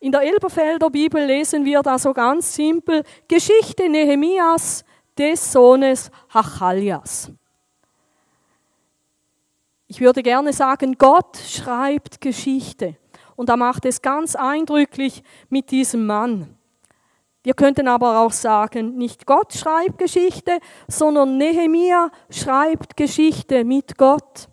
In 0.00 0.12
der 0.12 0.22
Elberfelder 0.22 0.90
Bibel 0.90 1.24
lesen 1.24 1.64
wir 1.64 1.82
da 1.82 1.98
so 1.98 2.12
ganz 2.12 2.54
simpel 2.54 3.02
Geschichte 3.26 3.88
Nehemias 3.88 4.84
des 5.16 5.52
Sohnes 5.52 6.10
Hachalias. 6.32 7.32
Ich 9.88 10.00
würde 10.00 10.22
gerne 10.22 10.52
sagen, 10.52 10.96
Gott 10.96 11.36
schreibt 11.36 12.20
Geschichte. 12.20 12.96
Und 13.34 13.48
er 13.48 13.56
macht 13.56 13.86
es 13.86 14.02
ganz 14.02 14.36
eindrücklich 14.36 15.22
mit 15.48 15.70
diesem 15.70 16.06
Mann. 16.06 16.56
Wir 17.42 17.54
könnten 17.54 17.88
aber 17.88 18.20
auch 18.20 18.32
sagen, 18.32 18.96
nicht 18.96 19.26
Gott 19.26 19.54
schreibt 19.54 19.98
Geschichte, 19.98 20.58
sondern 20.86 21.38
Nehemia 21.38 22.10
schreibt 22.30 22.96
Geschichte 22.96 23.64
mit 23.64 23.96
Gott. 23.96 24.48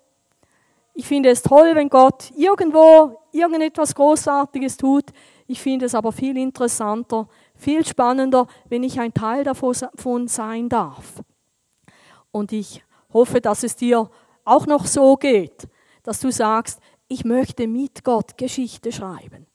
Ich 0.93 1.05
finde 1.05 1.29
es 1.29 1.41
toll, 1.41 1.75
wenn 1.75 1.89
Gott 1.89 2.31
irgendwo 2.37 3.19
irgendetwas 3.31 3.93
Großartiges 3.93 4.77
tut. 4.77 5.05
Ich 5.47 5.61
finde 5.61 5.85
es 5.85 5.95
aber 5.95 6.11
viel 6.11 6.37
interessanter, 6.37 7.27
viel 7.55 7.85
spannender, 7.85 8.47
wenn 8.67 8.83
ich 8.83 8.99
ein 8.99 9.13
Teil 9.13 9.43
davon 9.43 10.27
sein 10.27 10.69
darf. 10.69 11.21
Und 12.31 12.51
ich 12.51 12.83
hoffe, 13.13 13.41
dass 13.41 13.63
es 13.63 13.75
dir 13.75 14.09
auch 14.43 14.65
noch 14.65 14.85
so 14.85 15.15
geht, 15.15 15.67
dass 16.03 16.19
du 16.19 16.31
sagst, 16.31 16.79
ich 17.07 17.25
möchte 17.25 17.67
mit 17.67 18.03
Gott 18.03 18.37
Geschichte 18.37 18.91
schreiben. 18.91 19.45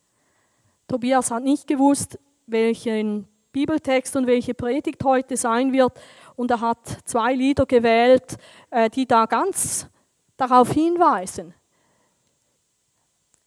Tobias 0.86 1.30
hat 1.30 1.42
nicht 1.42 1.66
gewusst, 1.66 2.18
welchen 2.46 3.28
Bibeltext 3.52 4.16
und 4.16 4.26
welche 4.26 4.54
Predigt 4.54 5.02
heute 5.04 5.36
sein 5.36 5.72
wird. 5.72 5.92
Und 6.36 6.50
er 6.50 6.60
hat 6.60 6.98
zwei 7.04 7.34
Lieder 7.34 7.66
gewählt, 7.66 8.36
äh, 8.70 8.88
die 8.88 9.06
da 9.06 9.26
ganz 9.26 9.88
darauf 10.36 10.70
hinweisen. 10.72 11.54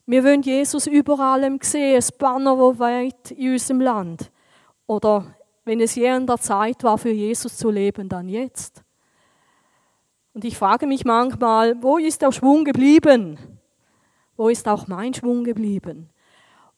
Wir 0.05 0.23
wollen 0.23 0.41
Jesus 0.41 0.85
überall 0.87 1.57
sehen, 1.61 1.95
das 1.95 2.11
Banner, 2.11 2.57
wo 2.57 2.77
weit 2.77 3.31
in 3.31 3.53
unserem 3.53 3.79
Land. 3.79 4.31
Oder 4.85 5.33
wenn 5.63 5.79
es 5.79 5.95
je 5.95 6.13
in 6.13 6.27
der 6.27 6.39
Zeit 6.39 6.83
war, 6.83 6.97
für 6.97 7.11
Jesus 7.11 7.55
zu 7.55 7.69
leben, 7.69 8.09
dann 8.09 8.27
jetzt. 8.27 8.83
Und 10.33 10.43
ich 10.43 10.57
frage 10.57 10.87
mich 10.87 11.05
manchmal, 11.05 11.81
wo 11.81 11.97
ist 11.97 12.21
der 12.21 12.31
Schwung 12.31 12.65
geblieben? 12.65 13.37
Wo 14.35 14.49
ist 14.49 14.67
auch 14.67 14.87
mein 14.87 15.13
Schwung 15.13 15.43
geblieben? 15.43 16.09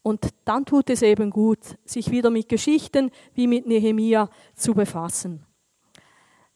Und 0.03 0.29
dann 0.43 0.65
tut 0.65 0.89
es 0.91 1.01
eben 1.01 1.31
gut, 1.31 1.77
sich 1.83 2.11
wieder 2.11 2.29
mit 2.29 2.47
Geschichten 2.47 3.09
wie 3.33 3.47
mit 3.47 3.65
Nehemia 3.65 4.29
zu 4.53 4.75
befassen. 4.75 5.44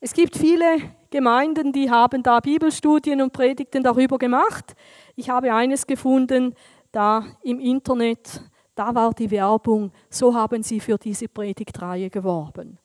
Es 0.02 0.14
gibt 0.14 0.38
viele 0.38 0.78
Gemeinden, 1.10 1.72
die 1.72 1.90
haben 1.90 2.22
da 2.22 2.40
Bibelstudien 2.40 3.20
und 3.20 3.34
Predigten 3.34 3.82
darüber 3.82 4.16
gemacht. 4.16 4.74
Ich 5.14 5.28
habe 5.28 5.52
eines 5.52 5.86
gefunden, 5.86 6.54
da 6.90 7.24
im 7.42 7.60
Internet, 7.60 8.40
da 8.74 8.94
war 8.94 9.12
die 9.12 9.30
Werbung, 9.30 9.92
so 10.08 10.34
haben 10.34 10.62
sie 10.62 10.80
für 10.80 10.96
diese 10.96 11.28
Predigtreihe 11.28 12.08
geworben. 12.08 12.78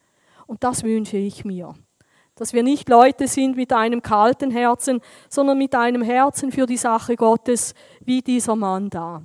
Und 0.45 0.65
das 0.65 0.83
wünsche 0.83 1.15
ich 1.15 1.45
mir. 1.45 1.73
Dass 2.35 2.51
wir 2.51 2.63
nicht 2.63 2.89
Leute 2.89 3.29
sind 3.29 3.55
mit 3.55 3.71
einem 3.71 4.01
kalten 4.01 4.51
Herzen, 4.51 4.99
sondern 5.29 5.57
mit 5.57 5.73
einem 5.73 6.01
Herzen 6.01 6.51
für 6.51 6.65
die 6.65 6.75
Sache 6.75 7.15
Gottes, 7.15 7.73
wie 8.01 8.21
dieser 8.21 8.57
Mann 8.57 8.89
da. 8.89 9.23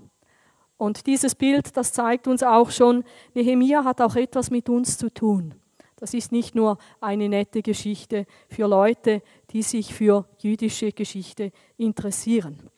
Und 0.77 1.09
dieses 1.09 1.35
Bild, 1.35 1.77
das 1.77 1.93
zeigt 1.93 2.29
uns 2.29 2.45
auch 2.45 2.71
schon, 2.71 3.03
Nehemia 3.35 3.83
hat 3.83 4.01
auch 4.01 4.15
etwas 4.15 4.49
mit 4.53 4.69
uns 4.69 4.97
zu 4.97 5.13
tun. 5.13 5.55
Das 6.01 6.15
ist 6.15 6.33
nicht 6.33 6.55
nur 6.55 6.79
eine 7.01 7.29
nette 7.29 7.61
Geschichte 7.61 8.25
für 8.48 8.67
Leute, 8.67 9.23
die 9.51 9.62
sich 9.62 9.95
für 9.95 10.25
jüdische 10.39 10.93
Geschichte 10.93 11.53
interessieren. 11.77 12.70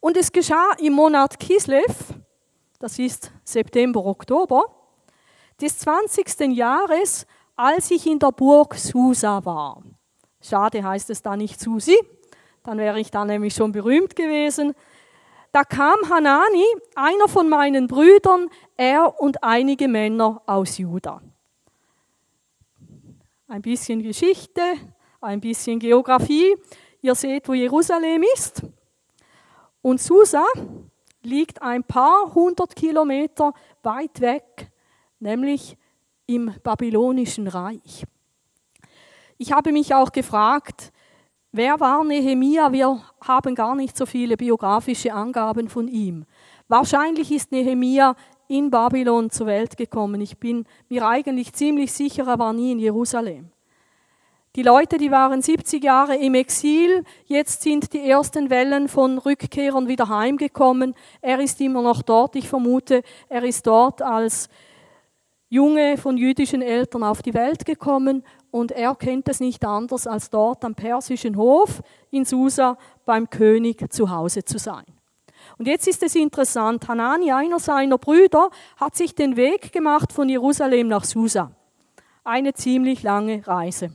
Und 0.00 0.16
es 0.16 0.32
geschah 0.32 0.72
im 0.78 0.94
Monat 0.94 1.38
Kislev, 1.38 2.14
das 2.78 2.98
ist 2.98 3.30
September, 3.44 4.04
Oktober, 4.04 4.64
des 5.60 5.78
20. 5.78 6.54
Jahres, 6.56 7.26
als 7.56 7.90
ich 7.90 8.06
in 8.06 8.18
der 8.18 8.32
Burg 8.32 8.74
Susa 8.74 9.44
war. 9.44 9.82
Schade 10.40 10.82
heißt 10.82 11.10
es 11.10 11.20
da 11.20 11.36
nicht 11.36 11.60
Susi, 11.60 11.96
dann 12.62 12.78
wäre 12.78 13.00
ich 13.00 13.10
da 13.10 13.26
nämlich 13.26 13.54
schon 13.54 13.72
berühmt 13.72 14.16
gewesen. 14.16 14.74
Da 15.52 15.62
kam 15.62 15.96
Hanani, 16.08 16.64
einer 16.94 17.28
von 17.28 17.50
meinen 17.50 17.86
Brüdern, 17.86 18.48
er 18.76 19.20
und 19.20 19.44
einige 19.44 19.88
Männer 19.88 20.42
aus 20.46 20.78
Juda. 20.78 21.20
Ein 23.46 23.60
bisschen 23.60 24.02
Geschichte, 24.02 24.62
ein 25.20 25.40
bisschen 25.40 25.78
Geografie. 25.78 26.56
Ihr 27.02 27.14
seht, 27.14 27.46
wo 27.46 27.52
Jerusalem 27.52 28.24
ist. 28.34 28.62
Und 29.82 30.00
Susa 30.00 30.44
liegt 31.22 31.60
ein 31.60 31.84
paar 31.84 32.34
hundert 32.34 32.74
Kilometer 32.74 33.52
weit 33.82 34.20
weg, 34.20 34.70
nämlich 35.20 35.76
im 36.26 36.54
babylonischen 36.62 37.48
Reich. 37.48 38.04
Ich 39.36 39.52
habe 39.52 39.72
mich 39.72 39.94
auch 39.94 40.10
gefragt, 40.10 40.92
Wer 41.56 41.78
war 41.78 42.02
Nehemia? 42.02 42.72
Wir 42.72 43.00
haben 43.20 43.54
gar 43.54 43.76
nicht 43.76 43.96
so 43.96 44.06
viele 44.06 44.36
biografische 44.36 45.14
Angaben 45.14 45.68
von 45.68 45.86
ihm. 45.86 46.24
Wahrscheinlich 46.66 47.30
ist 47.30 47.52
Nehemia 47.52 48.16
in 48.48 48.70
Babylon 48.70 49.30
zur 49.30 49.46
Welt 49.46 49.76
gekommen. 49.76 50.20
Ich 50.20 50.38
bin 50.38 50.66
mir 50.88 51.06
eigentlich 51.06 51.52
ziemlich 51.52 51.92
sicher, 51.92 52.26
er 52.26 52.38
war 52.38 52.52
nie 52.52 52.72
in 52.72 52.78
Jerusalem. 52.78 53.50
Die 54.56 54.62
Leute, 54.62 54.98
die 54.98 55.10
waren 55.10 55.42
70 55.42 55.82
Jahre 55.82 56.16
im 56.16 56.34
Exil, 56.34 57.04
jetzt 57.26 57.62
sind 57.62 57.92
die 57.92 58.08
ersten 58.08 58.50
Wellen 58.50 58.86
von 58.86 59.18
Rückkehrern 59.18 59.88
wieder 59.88 60.08
heimgekommen. 60.08 60.94
Er 61.20 61.40
ist 61.40 61.60
immer 61.60 61.82
noch 61.82 62.02
dort. 62.02 62.36
Ich 62.36 62.48
vermute, 62.48 63.02
er 63.28 63.42
ist 63.42 63.66
dort 63.66 64.00
als 64.00 64.48
Junge 65.48 65.96
von 65.96 66.16
jüdischen 66.16 66.62
Eltern 66.62 67.02
auf 67.02 67.20
die 67.20 67.34
Welt 67.34 67.64
gekommen 67.64 68.22
und 68.52 68.70
er 68.70 68.94
kennt 68.94 69.28
es 69.28 69.40
nicht 69.40 69.64
anders, 69.64 70.06
als 70.06 70.30
dort 70.30 70.64
am 70.64 70.76
persischen 70.76 71.36
Hof 71.36 71.82
in 72.12 72.24
Susa 72.24 72.78
beim 73.04 73.28
König 73.28 73.92
zu 73.92 74.08
Hause 74.08 74.44
zu 74.44 74.58
sein. 74.58 74.84
Und 75.58 75.68
jetzt 75.68 75.86
ist 75.86 76.02
es 76.02 76.14
interessant, 76.14 76.88
Hanani, 76.88 77.30
einer 77.30 77.60
seiner 77.60 77.98
Brüder, 77.98 78.50
hat 78.76 78.96
sich 78.96 79.14
den 79.14 79.36
Weg 79.36 79.72
gemacht 79.72 80.12
von 80.12 80.28
Jerusalem 80.28 80.88
nach 80.88 81.04
Susa. 81.04 81.52
Eine 82.24 82.54
ziemlich 82.54 83.02
lange 83.02 83.46
Reise. 83.46 83.90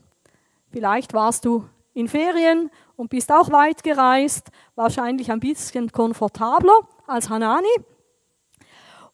Vielleicht 0.71 1.13
warst 1.13 1.45
du 1.45 1.65
in 1.93 2.07
Ferien 2.07 2.69
und 2.95 3.09
bist 3.09 3.31
auch 3.31 3.51
weit 3.51 3.83
gereist, 3.83 4.49
wahrscheinlich 4.75 5.31
ein 5.31 5.39
bisschen 5.39 5.91
komfortabler 5.91 6.87
als 7.07 7.29
Hanani. 7.29 7.67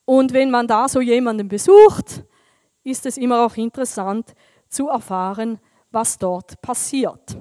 Und 0.06 0.34
wenn 0.34 0.52
man 0.52 0.68
da 0.68 0.88
so 0.88 1.02
jemanden 1.02 1.48
besucht, 1.48 2.24
ist 2.84 3.06
es 3.08 3.18
immer 3.18 3.46
auch 3.46 3.58
interessant, 3.58 4.36
zu 4.70 4.90
erfahren, 4.90 5.60
was 5.92 6.20
dort 6.20 6.62
passiert. 6.62 7.38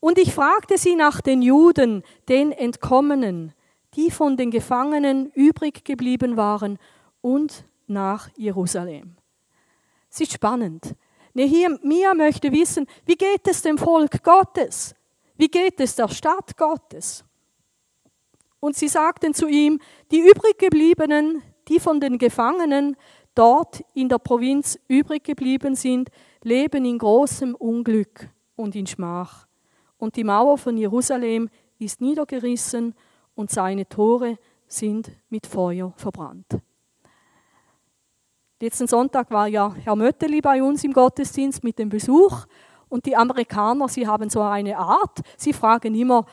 Und 0.00 0.18
ich 0.18 0.34
fragte 0.34 0.78
sie 0.78 0.96
nach 0.96 1.20
den 1.20 1.42
Juden, 1.42 2.02
den 2.28 2.52
Entkommenen, 2.52 3.54
die 3.96 4.10
von 4.10 4.36
den 4.36 4.50
Gefangenen 4.50 5.30
übrig 5.32 5.84
geblieben 5.84 6.36
waren, 6.36 6.78
und 7.26 7.64
nach 7.88 8.28
Jerusalem. 8.36 9.16
Es 10.08 10.20
ist 10.20 10.32
spannend. 10.32 10.94
Nehemia 11.34 12.14
möchte 12.14 12.52
wissen, 12.52 12.86
wie 13.04 13.16
geht 13.16 13.48
es 13.48 13.62
dem 13.62 13.78
Volk 13.78 14.22
Gottes? 14.22 14.94
Wie 15.36 15.48
geht 15.48 15.80
es 15.80 15.96
der 15.96 16.08
Stadt 16.08 16.56
Gottes? 16.56 17.24
Und 18.60 18.76
sie 18.76 18.86
sagten 18.86 19.34
zu 19.34 19.48
ihm, 19.48 19.80
die 20.12 20.20
übrig 20.20 20.56
gebliebenen, 20.56 21.42
die 21.66 21.80
von 21.80 22.00
den 22.00 22.16
Gefangenen 22.16 22.96
dort 23.34 23.84
in 23.92 24.08
der 24.08 24.18
Provinz 24.18 24.78
übrig 24.86 25.24
geblieben 25.24 25.74
sind, 25.74 26.10
leben 26.44 26.84
in 26.84 26.98
großem 26.98 27.56
Unglück 27.56 28.28
und 28.54 28.76
in 28.76 28.86
Schmach. 28.86 29.48
Und 29.98 30.14
die 30.14 30.24
Mauer 30.24 30.58
von 30.58 30.76
Jerusalem 30.76 31.50
ist 31.80 32.00
niedergerissen 32.00 32.94
und 33.36 33.50
seine 33.50 33.88
Tore 33.88 34.38
sind 34.66 35.12
mit 35.28 35.46
Feuer 35.46 35.92
verbrannt. 35.96 36.58
Letzten 38.58 38.88
Sonntag 38.88 39.30
war 39.30 39.46
ja 39.46 39.72
Herr 39.84 39.94
Mötteli 39.94 40.40
bei 40.40 40.62
uns 40.62 40.82
im 40.82 40.92
Gottesdienst 40.92 41.62
mit 41.62 41.78
dem 41.78 41.90
Besuch 41.90 42.46
und 42.88 43.06
die 43.06 43.14
Amerikaner, 43.14 43.88
sie 43.88 44.06
haben 44.08 44.30
so 44.30 44.40
eine 44.40 44.78
Art, 44.78 45.20
sie 45.36 45.52
fragen 45.52 45.94
immer, 45.94 46.24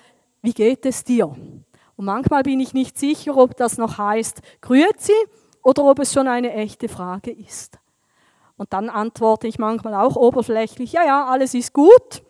wie 0.41 0.53
geht 0.53 0.85
es 0.85 1.03
dir? 1.03 1.27
Und 1.27 2.05
manchmal 2.05 2.43
bin 2.43 2.59
ich 2.59 2.73
nicht 2.73 2.97
sicher, 2.97 3.35
ob 3.37 3.55
das 3.57 3.77
noch 3.77 3.97
heißt 3.97 4.41
Grüezi 4.61 5.13
oder 5.61 5.83
ob 5.83 5.99
es 5.99 6.13
schon 6.13 6.27
eine 6.27 6.53
echte 6.53 6.87
Frage 6.87 7.31
ist. 7.31 7.77
Und 8.55 8.71
dann 8.71 8.89
antworte 8.89 9.47
ich 9.47 9.59
manchmal 9.59 9.93
auch 9.95 10.15
oberflächlich, 10.15 10.93
ja, 10.93 11.03
ja, 11.03 11.25
alles 11.25 11.53
ist 11.53 11.73
gut. 11.73 12.23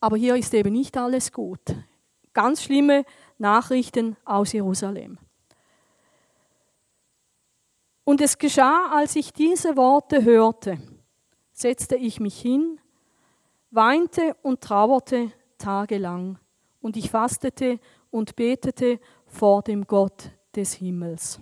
Aber 0.00 0.16
hier 0.16 0.36
ist 0.36 0.54
eben 0.54 0.72
nicht 0.72 0.96
alles 0.96 1.32
gut. 1.32 1.60
Ganz 2.32 2.62
schlimme 2.62 3.04
Nachrichten 3.38 4.16
aus 4.24 4.52
Jerusalem. 4.52 5.18
Und 8.04 8.20
es 8.20 8.38
geschah, 8.38 8.90
als 8.92 9.16
ich 9.16 9.32
diese 9.32 9.76
Worte 9.76 10.24
hörte, 10.24 10.78
setzte 11.52 11.96
ich 11.96 12.20
mich 12.20 12.40
hin, 12.40 12.80
weinte 13.70 14.34
und 14.42 14.60
trauerte 14.60 15.32
tagelang, 15.58 16.38
und 16.80 16.96
ich 16.96 17.10
fastete 17.10 17.80
und 18.10 18.36
betete 18.36 19.00
vor 19.26 19.62
dem 19.62 19.86
Gott 19.86 20.30
des 20.54 20.74
Himmels. 20.74 21.40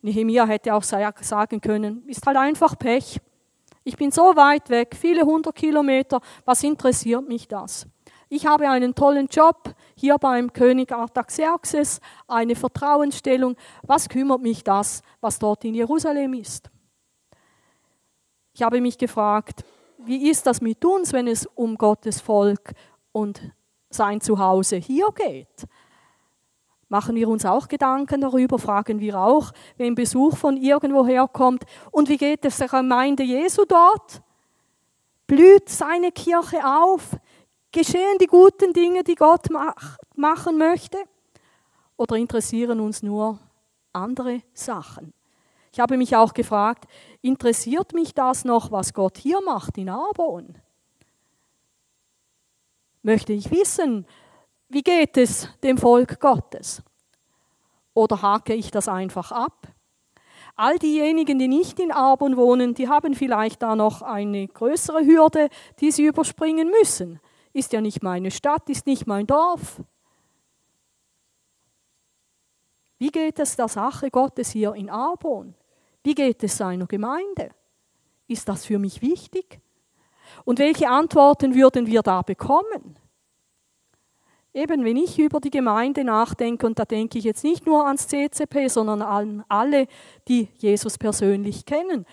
Nehemia 0.00 0.46
hätte 0.46 0.74
auch 0.74 0.82
sagen 0.82 1.60
können, 1.60 2.06
ist 2.06 2.26
halt 2.26 2.36
einfach 2.36 2.78
Pech. 2.78 3.20
Ich 3.84 3.96
bin 3.96 4.10
so 4.10 4.34
weit 4.36 4.70
weg, 4.70 4.96
viele 4.98 5.22
hundert 5.22 5.54
Kilometer, 5.54 6.20
was 6.44 6.62
interessiert 6.62 7.28
mich 7.28 7.46
das? 7.46 7.86
Ich 8.34 8.46
habe 8.46 8.66
einen 8.70 8.94
tollen 8.94 9.26
Job 9.26 9.74
hier 9.94 10.16
beim 10.16 10.54
König 10.54 10.90
Artaxerxes, 10.90 12.00
eine 12.26 12.56
Vertrauensstellung. 12.56 13.56
Was 13.82 14.08
kümmert 14.08 14.40
mich 14.40 14.64
das, 14.64 15.02
was 15.20 15.38
dort 15.38 15.66
in 15.66 15.74
Jerusalem 15.74 16.32
ist? 16.32 16.70
Ich 18.54 18.62
habe 18.62 18.80
mich 18.80 18.96
gefragt, 18.96 19.66
wie 19.98 20.30
ist 20.30 20.46
das 20.46 20.62
mit 20.62 20.82
uns, 20.82 21.12
wenn 21.12 21.28
es 21.28 21.44
um 21.44 21.76
Gottes 21.76 22.22
Volk 22.22 22.72
und 23.12 23.52
sein 23.90 24.22
Zuhause 24.22 24.76
hier 24.76 25.08
geht? 25.14 25.68
Machen 26.88 27.14
wir 27.14 27.28
uns 27.28 27.44
auch 27.44 27.68
Gedanken 27.68 28.22
darüber, 28.22 28.58
fragen 28.58 28.98
wir 28.98 29.20
auch, 29.20 29.52
wenn 29.76 29.94
Besuch 29.94 30.38
von 30.38 30.56
irgendwoher 30.56 31.28
kommt, 31.28 31.64
und 31.90 32.08
wie 32.08 32.16
geht 32.16 32.46
es 32.46 32.56
der 32.56 32.68
Gemeinde 32.68 33.24
Jesu 33.24 33.66
dort? 33.66 34.22
Blüht 35.26 35.68
seine 35.68 36.12
Kirche 36.12 36.64
auf? 36.64 37.18
Geschehen 37.72 38.18
die 38.20 38.26
guten 38.26 38.74
Dinge, 38.74 39.02
die 39.02 39.14
Gott 39.14 39.48
machen 40.14 40.58
möchte? 40.58 40.98
Oder 41.96 42.16
interessieren 42.16 42.80
uns 42.80 43.02
nur 43.02 43.38
andere 43.94 44.42
Sachen? 44.52 45.14
Ich 45.72 45.80
habe 45.80 45.96
mich 45.96 46.14
auch 46.14 46.34
gefragt, 46.34 46.84
interessiert 47.22 47.94
mich 47.94 48.12
das 48.12 48.44
noch, 48.44 48.70
was 48.70 48.92
Gott 48.92 49.16
hier 49.16 49.40
macht 49.40 49.78
in 49.78 49.88
Arbon? 49.88 50.58
Möchte 53.02 53.32
ich 53.32 53.50
wissen, 53.50 54.06
wie 54.68 54.82
geht 54.82 55.16
es 55.16 55.48
dem 55.62 55.78
Volk 55.78 56.20
Gottes? 56.20 56.82
Oder 57.94 58.20
hake 58.20 58.52
ich 58.52 58.70
das 58.70 58.86
einfach 58.86 59.32
ab? 59.32 59.68
All 60.56 60.78
diejenigen, 60.78 61.38
die 61.38 61.48
nicht 61.48 61.80
in 61.80 61.90
Arbon 61.90 62.36
wohnen, 62.36 62.74
die 62.74 62.88
haben 62.88 63.14
vielleicht 63.14 63.62
da 63.62 63.74
noch 63.74 64.02
eine 64.02 64.46
größere 64.46 65.06
Hürde, 65.06 65.48
die 65.80 65.90
sie 65.90 66.04
überspringen 66.04 66.68
müssen. 66.68 67.18
Ist 67.52 67.72
ja 67.72 67.80
nicht 67.80 68.02
meine 68.02 68.30
Stadt, 68.30 68.68
ist 68.70 68.86
nicht 68.86 69.06
mein 69.06 69.26
Dorf. 69.26 69.82
Wie 72.98 73.10
geht 73.10 73.38
es 73.38 73.56
der 73.56 73.68
Sache 73.68 74.10
Gottes 74.10 74.50
hier 74.50 74.74
in 74.74 74.88
Arbon? 74.88 75.54
Wie 76.04 76.14
geht 76.14 76.42
es 76.44 76.56
seiner 76.56 76.86
Gemeinde? 76.86 77.50
Ist 78.28 78.48
das 78.48 78.64
für 78.64 78.78
mich 78.78 79.02
wichtig? 79.02 79.60
Und 80.44 80.58
welche 80.58 80.88
Antworten 80.88 81.54
würden 81.54 81.86
wir 81.86 82.02
da 82.02 82.22
bekommen? 82.22 82.96
Eben, 84.54 84.84
wenn 84.84 84.96
ich 84.96 85.18
über 85.18 85.40
die 85.40 85.50
Gemeinde 85.50 86.04
nachdenke, 86.04 86.66
und 86.66 86.78
da 86.78 86.84
denke 86.84 87.18
ich 87.18 87.24
jetzt 87.24 87.42
nicht 87.42 87.66
nur 87.66 87.86
ans 87.86 88.06
CCP, 88.06 88.68
sondern 88.68 89.00
an 89.00 89.44
alle, 89.48 89.86
die 90.28 90.48
Jesus 90.58 90.98
persönlich 90.98 91.64
kennen, 91.64 92.06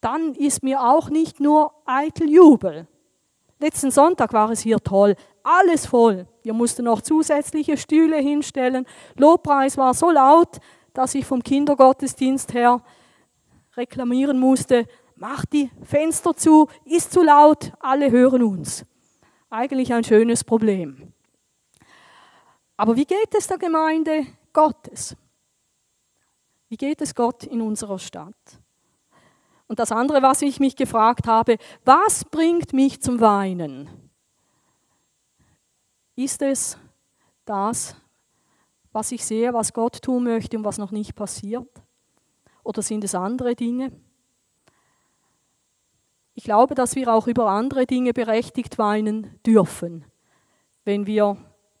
dann 0.00 0.34
ist 0.34 0.62
mir 0.62 0.82
auch 0.82 1.10
nicht 1.10 1.40
nur 1.40 1.72
eitel 1.86 2.30
Jubel. 2.30 2.86
Letzten 3.60 3.90
Sonntag 3.90 4.32
war 4.32 4.50
es 4.50 4.60
hier 4.60 4.78
toll, 4.78 5.14
alles 5.42 5.84
voll. 5.84 6.26
Wir 6.42 6.54
mussten 6.54 6.84
noch 6.84 7.02
zusätzliche 7.02 7.76
Stühle 7.76 8.16
hinstellen. 8.16 8.86
Lobpreis 9.16 9.76
war 9.76 9.92
so 9.92 10.10
laut, 10.10 10.58
dass 10.94 11.14
ich 11.14 11.26
vom 11.26 11.42
Kindergottesdienst 11.42 12.54
her 12.54 12.82
reklamieren 13.76 14.38
musste, 14.38 14.86
mach 15.14 15.44
die 15.44 15.70
Fenster 15.82 16.34
zu, 16.34 16.68
ist 16.86 17.12
zu 17.12 17.22
laut, 17.22 17.72
alle 17.80 18.10
hören 18.10 18.42
uns. 18.42 18.84
Eigentlich 19.50 19.92
ein 19.92 20.04
schönes 20.04 20.42
Problem. 20.42 21.12
Aber 22.78 22.96
wie 22.96 23.04
geht 23.04 23.34
es 23.36 23.46
der 23.46 23.58
Gemeinde 23.58 24.26
Gottes? 24.54 25.14
Wie 26.68 26.76
geht 26.76 27.02
es 27.02 27.14
Gott 27.14 27.44
in 27.44 27.60
unserer 27.60 27.98
Stadt? 27.98 28.34
Und 29.70 29.78
das 29.78 29.92
andere, 29.92 30.20
was 30.20 30.42
ich 30.42 30.58
mich 30.58 30.74
gefragt 30.74 31.28
habe, 31.28 31.56
was 31.84 32.24
bringt 32.24 32.72
mich 32.72 33.00
zum 33.00 33.20
Weinen? 33.20 33.88
Ist 36.16 36.42
es 36.42 36.76
das, 37.44 37.94
was 38.90 39.12
ich 39.12 39.24
sehe, 39.24 39.54
was 39.54 39.72
Gott 39.72 40.02
tun 40.02 40.24
möchte 40.24 40.58
und 40.58 40.64
was 40.64 40.78
noch 40.78 40.90
nicht 40.90 41.14
passiert? 41.14 41.68
Oder 42.64 42.82
sind 42.82 43.04
es 43.04 43.14
andere 43.14 43.54
Dinge? 43.54 43.92
Ich 46.34 46.42
glaube, 46.42 46.74
dass 46.74 46.96
wir 46.96 47.06
auch 47.14 47.28
über 47.28 47.46
andere 47.46 47.86
Dinge 47.86 48.12
berechtigt 48.12 48.76
weinen 48.76 49.38
dürfen, 49.46 50.04
wenn 50.84 51.06
wir 51.06 51.36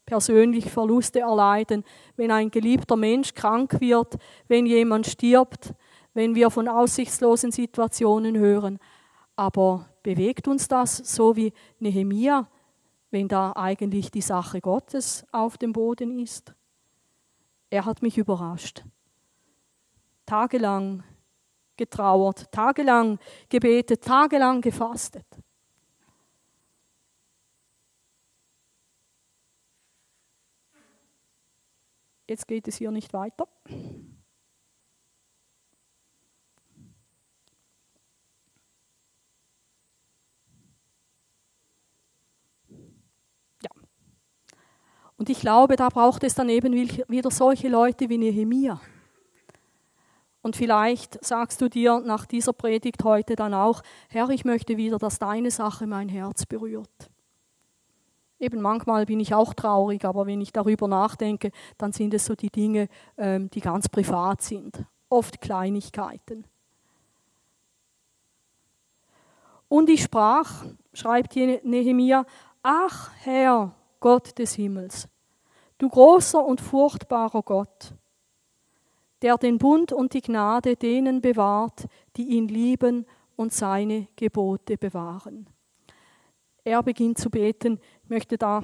persönlich 0.06 0.70
Verluste 0.70 1.20
erleiden, 1.20 1.82
wenn 2.14 2.30
ein 2.30 2.52
geliebter 2.52 2.94
Mensch 2.94 3.34
krank 3.34 3.80
wird, 3.80 4.16
wenn 4.46 4.64
jemand 4.64 5.08
stirbt, 5.08 5.74
wenn 6.14 6.34
wir 6.34 6.50
von 6.50 6.68
aussichtslosen 6.68 7.52
Situationen 7.52 8.36
hören. 8.36 8.78
Aber 9.36 9.88
bewegt 10.02 10.48
uns 10.48 10.68
das 10.68 10.96
so 10.96 11.36
wie 11.36 11.52
Nehemia, 11.78 12.48
wenn 13.10 13.28
da 13.28 13.52
eigentlich 13.54 14.10
die 14.10 14.20
Sache 14.20 14.60
Gottes 14.60 15.24
auf 15.32 15.58
dem 15.58 15.72
Boden 15.72 16.18
ist? 16.18 16.54
Er 17.70 17.84
hat 17.84 18.02
mich 18.02 18.18
überrascht 18.18 18.84
tagelang 20.30 21.02
getrauert, 21.76 22.52
tagelang 22.52 23.18
gebetet, 23.48 24.04
tagelang 24.04 24.60
gefastet. 24.60 25.26
Jetzt 32.28 32.46
geht 32.46 32.68
es 32.68 32.76
hier 32.76 32.92
nicht 32.92 33.12
weiter. 33.12 33.48
Und 45.20 45.28
ich 45.28 45.40
glaube, 45.40 45.76
da 45.76 45.88
braucht 45.88 46.24
es 46.24 46.34
dann 46.34 46.48
eben 46.48 46.72
wieder 46.72 47.30
solche 47.30 47.68
Leute 47.68 48.08
wie 48.08 48.18
Nehemiah 48.18 48.80
und 50.42 50.56
vielleicht 50.56 51.22
sagst 51.24 51.60
du 51.60 51.68
dir 51.68 52.00
nach 52.00 52.26
dieser 52.26 52.52
Predigt 52.52 53.04
heute 53.04 53.36
dann 53.36 53.52
auch, 53.52 53.82
Herr, 54.08 54.30
ich 54.30 54.44
möchte 54.44 54.76
wieder, 54.76 54.98
dass 54.98 55.18
deine 55.18 55.50
Sache 55.50 55.86
mein 55.86 56.08
Herz 56.08 56.46
berührt. 56.46 57.10
Eben 58.38 58.62
manchmal 58.62 59.04
bin 59.04 59.20
ich 59.20 59.34
auch 59.34 59.52
traurig, 59.52 60.04
aber 60.06 60.26
wenn 60.26 60.40
ich 60.40 60.50
darüber 60.52 60.88
nachdenke, 60.88 61.50
dann 61.76 61.92
sind 61.92 62.14
es 62.14 62.24
so 62.24 62.34
die 62.34 62.48
Dinge, 62.48 62.88
ähm, 63.18 63.50
die 63.50 63.60
ganz 63.60 63.90
privat 63.90 64.40
sind. 64.40 64.82
Oft 65.10 65.42
Kleinigkeiten. 65.42 66.46
Und 69.68 69.90
ich 69.90 70.02
sprach, 70.02 70.64
schreibt 70.94 71.36
Nehemia, 71.36 72.24
ach 72.62 73.10
Herr, 73.18 73.74
Gott 74.00 74.38
des 74.38 74.54
Himmels, 74.54 75.08
du 75.78 75.88
großer 75.88 76.44
und 76.44 76.60
furchtbarer 76.60 77.42
Gott, 77.42 77.94
der 79.22 79.36
den 79.36 79.58
Bund 79.58 79.92
und 79.92 80.14
die 80.14 80.22
Gnade 80.22 80.76
denen 80.76 81.20
bewahrt, 81.20 81.86
die 82.16 82.28
ihn 82.30 82.48
lieben 82.48 83.06
und 83.36 83.52
seine 83.52 84.08
Gebote 84.16 84.76
bewahren. 84.76 85.46
Er 86.64 86.82
beginnt 86.82 87.18
zu 87.18 87.30
beten, 87.30 87.78
ich 88.02 88.10
möchte 88.10 88.36
da 88.36 88.62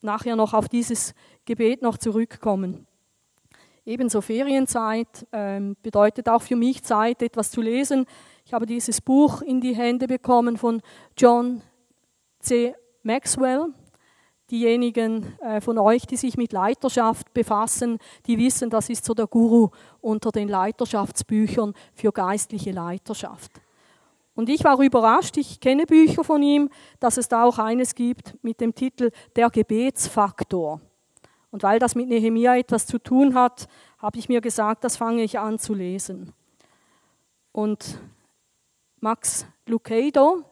nachher 0.00 0.36
noch 0.36 0.52
auf 0.52 0.68
dieses 0.68 1.14
Gebet 1.44 1.82
noch 1.82 1.98
zurückkommen. 1.98 2.86
Ebenso 3.84 4.20
Ferienzeit 4.20 5.26
ähm, 5.32 5.76
bedeutet 5.82 6.28
auch 6.28 6.42
für 6.42 6.54
mich 6.54 6.84
Zeit, 6.84 7.20
etwas 7.22 7.50
zu 7.50 7.60
lesen. 7.60 8.06
Ich 8.44 8.52
habe 8.52 8.66
dieses 8.66 9.00
Buch 9.00 9.42
in 9.42 9.60
die 9.60 9.74
Hände 9.74 10.06
bekommen 10.06 10.56
von 10.56 10.80
John 11.16 11.62
C. 12.38 12.74
Maxwell. 13.02 13.74
Diejenigen 14.52 15.38
äh, 15.40 15.62
von 15.62 15.78
euch, 15.78 16.06
die 16.06 16.18
sich 16.18 16.36
mit 16.36 16.52
Leiterschaft 16.52 17.32
befassen, 17.32 17.98
die 18.26 18.36
wissen, 18.36 18.68
das 18.68 18.90
ist 18.90 19.04
so 19.04 19.14
der 19.14 19.26
Guru 19.26 19.70
unter 20.02 20.30
den 20.30 20.46
Leiterschaftsbüchern 20.46 21.72
für 21.94 22.12
geistliche 22.12 22.70
Leiterschaft. 22.70 23.50
Und 24.34 24.50
ich 24.50 24.62
war 24.62 24.78
überrascht, 24.78 25.38
ich 25.38 25.58
kenne 25.58 25.86
Bücher 25.86 26.22
von 26.22 26.42
ihm, 26.42 26.68
dass 27.00 27.16
es 27.16 27.28
da 27.28 27.44
auch 27.44 27.58
eines 27.58 27.94
gibt 27.94 28.36
mit 28.42 28.60
dem 28.60 28.74
Titel 28.74 29.10
Der 29.36 29.48
Gebetsfaktor. 29.48 30.80
Und 31.50 31.62
weil 31.62 31.78
das 31.78 31.94
mit 31.94 32.08
Nehemia 32.08 32.56
etwas 32.56 32.86
zu 32.86 32.98
tun 32.98 33.34
hat, 33.34 33.68
habe 33.98 34.18
ich 34.18 34.28
mir 34.28 34.42
gesagt, 34.42 34.84
das 34.84 34.98
fange 34.98 35.22
ich 35.22 35.38
an 35.38 35.58
zu 35.58 35.72
lesen. 35.72 36.34
Und 37.52 37.98
Max 39.00 39.46
Lucado, 39.66 40.44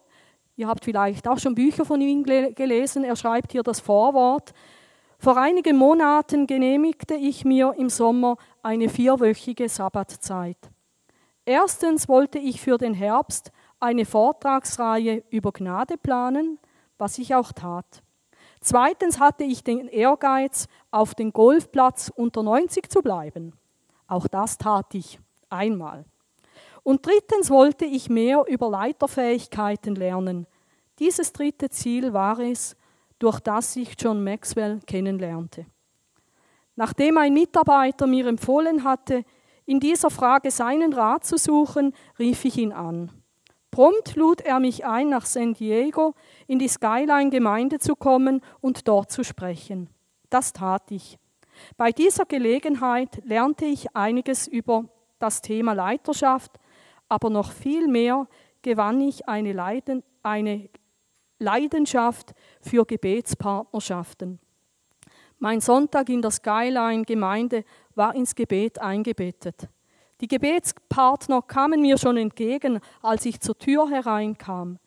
Ihr 0.61 0.69
habt 0.69 0.85
vielleicht 0.85 1.26
auch 1.26 1.38
schon 1.38 1.55
Bücher 1.55 1.87
von 1.87 2.02
ihm 2.02 2.23
gelesen. 2.23 3.02
Er 3.02 3.17
schreibt 3.17 3.52
hier 3.52 3.62
das 3.62 3.81
Vorwort. 3.81 4.52
Vor 5.19 5.38
einigen 5.38 5.79
Monaten 5.79 6.47
genehmigte 6.47 7.14
ich 7.14 7.47
mir 7.47 7.73
im 7.79 7.88
Sommer 7.88 8.37
eine 8.62 8.90
vierwöchige 8.90 9.71
Sabbatzeit. 9.71 10.59
Erstens 11.47 12.11
wollte 12.11 12.38
ich 12.38 12.61
für 12.61 12.76
den 12.76 12.93
Herbst 12.93 13.52
eine 13.81 14.05
Vortragsreihe 14.05 15.25
über 15.31 15.50
Gnade 15.50 15.97
planen, 15.97 16.59
was 16.99 17.17
ich 17.17 17.35
auch 17.35 17.52
tat. 17.52 18.02
Zweitens 18.61 19.19
hatte 19.19 19.45
ich 19.45 19.64
den 19.64 19.88
Ehrgeiz, 19.88 20.69
auf 20.90 21.14
dem 21.14 21.33
Golfplatz 21.33 22.12
unter 22.14 22.43
90 22.43 22.90
zu 22.90 23.00
bleiben. 23.00 23.55
Auch 24.07 24.29
das 24.29 24.59
tat 24.59 24.95
ich. 24.95 25.21
Einmal. 25.49 26.05
Und 26.83 27.07
drittens 27.07 27.50
wollte 27.50 27.85
ich 27.85 28.09
mehr 28.09 28.45
über 28.47 28.71
Leiterfähigkeiten 28.71 29.95
lernen. 29.95 30.47
Dieses 31.00 31.33
dritte 31.33 31.71
Ziel 31.71 32.12
war 32.12 32.38
es, 32.38 32.76
durch 33.19 33.40
das 33.40 33.75
ich 33.76 33.95
John 33.99 34.23
Maxwell 34.23 34.80
kennenlernte. 34.87 35.66
Nachdem 36.76 37.19
ein 37.19 37.33
Mitarbeiter 37.33 38.07
mir 38.07 38.26
empfohlen 38.26 38.85
hatte, 38.85 39.25
in 39.64 39.80
dieser 39.80 40.11
Frage 40.11 40.50
seinen 40.50 40.92
Rat 40.92 41.25
zu 41.25 41.38
suchen, 41.38 41.95
rief 42.19 42.45
ich 42.45 42.59
ihn 42.59 42.73
an. 42.73 43.11
Prompt 43.71 44.16
lud 44.16 44.40
er 44.40 44.61
mich 44.61 44.85
ein, 44.85 45.09
nach 45.09 45.26
San 45.26 45.54
Diego 45.54 46.14
in 46.47 46.59
die 46.59 46.69
Skyline-Gemeinde 46.69 47.78
zu 47.78 47.97
kommen 47.97 48.40
und 48.61 48.88
dort 48.88 49.11
zu 49.11 49.23
sprechen. 49.23 49.88
Das 50.28 50.52
tat 50.52 50.90
ich. 50.90 51.19
Bei 51.76 51.92
dieser 51.92 52.25
Gelegenheit 52.25 53.25
lernte 53.25 53.64
ich 53.64 53.97
einiges 53.97 54.47
über 54.47 54.87
das 55.19 55.40
Thema 55.40 55.73
Leiterschaft, 55.73 56.59
aber 57.09 57.30
noch 57.30 57.52
viel 57.52 57.88
mehr 57.88 58.26
gewann 58.62 59.00
ich 59.00 59.28
eine, 59.28 59.52
Leiden, 59.52 60.02
Leidenschaft 61.40 62.35
für 62.61 62.85
Gebetspartnerschaften. 62.85 64.38
Mein 65.38 65.61
Sonntag 65.61 66.11
in 66.11 66.20
der 66.20 66.30
Skyline-Gemeinde 66.30 67.64
war 67.94 68.14
ins 68.14 68.35
Gebet 68.35 68.78
eingebettet. 68.78 69.68
Die 70.20 70.28
Gebetspartner 70.28 71.40
kamen 71.40 71.80
mir 71.80 71.97
schon 71.97 72.18
entgegen, 72.18 72.78
als 73.00 73.25
ich 73.25 73.40
zur 73.40 73.59
Tür 73.59 73.88
hereinkam. 73.88 74.78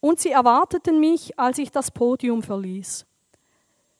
Und 0.00 0.18
sie 0.18 0.32
erwarteten 0.32 0.98
mich, 0.98 1.38
als 1.38 1.58
ich 1.58 1.70
das 1.70 1.92
Podium 1.92 2.42
verließ. 2.42 3.06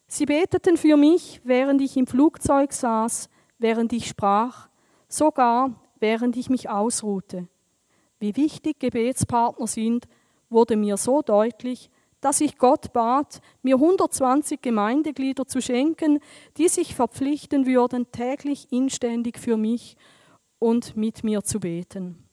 Sie 0.08 0.26
beteten 0.26 0.76
für 0.76 0.96
mich, 0.96 1.40
während 1.44 1.80
ich 1.80 1.96
im 1.96 2.08
Flugzeug 2.08 2.72
saß, 2.72 3.28
während 3.58 3.92
ich 3.92 4.08
sprach, 4.08 4.68
sogar 5.08 5.70
während 6.00 6.36
ich 6.36 6.50
mich 6.50 6.68
ausruhte. 6.68 7.48
Wie 8.18 8.36
wichtig 8.36 8.80
Gebetspartner 8.80 9.66
sind, 9.66 10.06
wurde 10.54 10.76
mir 10.76 10.96
so 10.96 11.20
deutlich, 11.20 11.90
dass 12.22 12.40
ich 12.40 12.56
Gott 12.56 12.94
bat, 12.94 13.42
mir 13.60 13.74
120 13.74 14.62
Gemeindeglieder 14.62 15.46
zu 15.46 15.60
schenken, 15.60 16.20
die 16.56 16.68
sich 16.68 16.94
verpflichten 16.94 17.66
würden, 17.66 18.10
täglich 18.12 18.72
inständig 18.72 19.38
für 19.38 19.58
mich 19.58 19.98
und 20.58 20.96
mit 20.96 21.22
mir 21.22 21.42
zu 21.42 21.60
beten. 21.60 22.24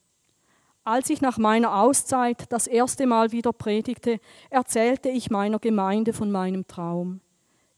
Als 0.84 1.10
ich 1.10 1.20
nach 1.20 1.36
meiner 1.36 1.78
Auszeit 1.78 2.50
das 2.50 2.66
erste 2.66 3.06
Mal 3.06 3.32
wieder 3.32 3.52
predigte, 3.52 4.18
erzählte 4.48 5.10
ich 5.10 5.30
meiner 5.30 5.58
Gemeinde 5.58 6.14
von 6.14 6.32
meinem 6.32 6.66
Traum. 6.66 7.20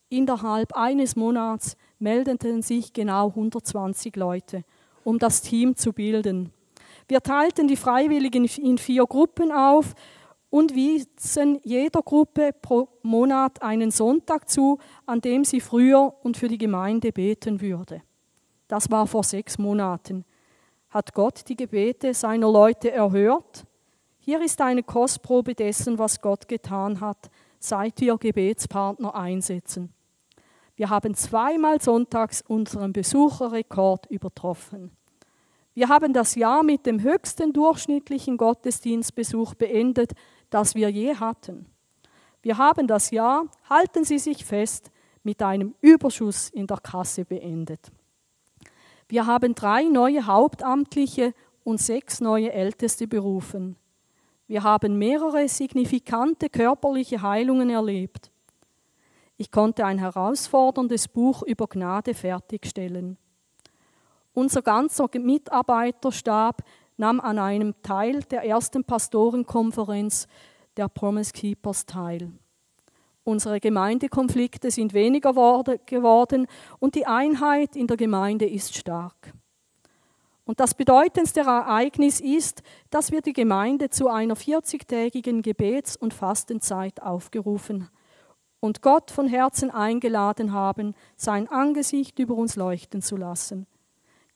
Innerhalb 0.09 0.75
eines 0.77 1.17
Monats 1.17 1.77
meldeten 1.99 2.63
sich 2.63 2.93
genau 2.93 3.31
120 3.31 4.15
Leute, 4.15 4.65
um 5.03 5.19
das 5.19 5.43
Team 5.43 5.75
zu 5.75 5.93
bilden. 5.93 6.53
Wir 7.09 7.21
teilten 7.21 7.67
die 7.67 7.77
Freiwilligen 7.77 8.45
in 8.45 8.79
vier 8.79 9.05
Gruppen 9.05 9.51
auf 9.51 9.95
und 10.55 10.73
wiesen 10.77 11.59
jeder 11.65 12.01
Gruppe 12.01 12.53
pro 12.53 12.87
Monat 13.03 13.61
einen 13.61 13.91
Sonntag 13.91 14.49
zu, 14.49 14.79
an 15.05 15.21
dem 15.21 15.43
sie 15.43 15.61
früher 15.61 16.15
und 16.23 16.37
für 16.37 16.47
die 16.47 16.59
Gemeinde 16.59 17.11
beten 17.11 17.61
würde. 17.61 18.03
Das 18.69 18.89
war 18.89 19.09
vor 19.09 19.25
sechs 19.25 19.59
Monaten. 19.59 20.25
Hat 20.91 21.13
Gott 21.13 21.49
die 21.49 21.57
Gebete 21.57 22.15
seiner 22.15 22.53
Leute 22.53 22.93
erhört? 22.93 23.65
Hier 24.21 24.41
ist 24.41 24.61
eine 24.61 24.85
Kostprobe 24.85 25.57
dessen, 25.57 25.99
was 25.99 26.21
Gott 26.21 26.47
getan 26.47 27.01
hat, 27.01 27.31
seit 27.59 28.01
wir 28.01 28.17
Gebetspartner 28.17 29.13
einsetzen. 29.13 29.93
Wir 30.77 30.89
haben 30.89 31.17
zweimal 31.17 31.81
sonntags 31.81 32.43
unseren 32.47 32.93
Besucherrekord 32.93 34.07
übertroffen. 34.09 34.93
Wir 35.75 35.89
haben 35.89 36.13
das 36.13 36.37
Jahr 36.37 36.63
mit 36.63 36.87
dem 36.87 37.03
höchsten 37.03 37.53
durchschnittlichen 37.53 38.37
Gottesdienstbesuch 38.37 39.55
beendet, 39.55 40.13
das 40.49 40.77
wir 40.77 40.89
je 40.89 41.17
hatten. 41.17 41.67
Wir 42.43 42.59
haben 42.59 42.87
das 42.87 43.11
Jahr, 43.11 43.47
halten 43.69 44.05
Sie 44.05 44.19
sich 44.19 44.45
fest, 44.45 44.93
mit 45.25 45.43
einem 45.43 45.75
Überschuss 45.81 46.51
in 46.51 46.69
der 46.69 46.77
Kasse 46.77 47.25
beendet. 47.25 47.91
Wir 49.09 49.27
haben 49.27 49.55
drei 49.55 49.85
neue 49.85 50.27
Hauptamtliche 50.27 51.35
und 51.65 51.81
sechs 51.81 52.21
neue 52.21 52.53
Älteste 52.53 53.09
berufen. 53.09 53.77
Wir 54.47 54.63
haben 54.63 54.99
mehrere 54.99 55.49
signifikante 55.49 56.51
körperliche 56.51 57.23
Heilungen 57.23 57.71
erlebt. 57.71 58.31
Ich 59.37 59.51
konnte 59.51 59.85
ein 59.85 59.99
herausforderndes 59.99 61.09
Buch 61.09 61.43
über 61.43 61.67
Gnade 61.67 62.15
fertigstellen. 62.15 63.17
Unser 64.35 64.63
ganzer 64.63 65.09
Mitarbeiterstab 65.17 66.63
nahm 66.97 67.21
an 67.21 67.39
einem 67.39 67.75
Teil 67.83 68.21
der 68.25 68.45
ersten 68.45 68.85
Pastorenkonferenz 68.85 70.27
der 70.77 70.89
Promise 70.89 71.33
Keepers 71.33 71.87
teil. 71.87 72.33
Unsere 73.23 73.61
Gemeindekonflikte 73.61 74.73
sind 74.73 74.93
weniger 74.93 75.33
geworden 75.87 76.47
und 76.81 76.95
die 76.97 77.07
Einheit 77.07 77.77
in 77.77 77.87
der 77.87 77.97
Gemeinde 77.97 78.47
ist 78.47 78.77
stark. 78.77 79.33
Und 80.45 80.61
das 80.61 80.75
bedeutendste 80.75 81.41
Ereignis 81.41 82.21
ist, 82.21 82.63
dass 82.91 83.13
wir 83.13 83.23
die 83.23 83.33
Gemeinde 83.33 83.89
zu 83.89 84.09
einer 84.09 84.35
40-tägigen 84.35 85.43
Gebets- 85.43 85.97
und 85.97 86.13
Fastenzeit 86.13 87.01
aufgerufen 87.01 87.89
und 88.61 88.83
Gott 88.83 89.11
von 89.11 89.27
Herzen 89.27 89.71
eingeladen 89.71 90.53
haben, 90.53 90.95
sein 91.17 91.49
Angesicht 91.49 92.19
über 92.19 92.35
uns 92.35 92.57
leuchten 92.57 93.01
zu 93.01 93.17
lassen. 93.17 93.67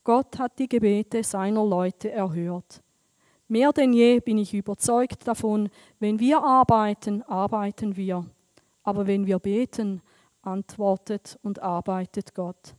Gott 0.08 0.38
hat 0.38 0.58
die 0.58 0.70
Gebete 0.70 1.22
seiner 1.22 1.62
Leute 1.66 2.10
erhört. 2.10 2.82
Mehr 3.46 3.74
denn 3.74 3.92
je 3.92 4.20
bin 4.20 4.38
ich 4.38 4.54
überzeugt 4.54 5.28
davon, 5.28 5.68
wenn 6.00 6.18
wir 6.18 6.42
arbeiten, 6.42 7.22
arbeiten 7.24 7.94
wir. 7.94 8.24
Aber 8.84 9.06
wenn 9.06 9.26
wir 9.26 9.38
beten, 9.38 10.00
antwortet 10.40 11.38
und 11.42 11.60
arbeitet 11.60 12.32
Gott. 12.32 12.74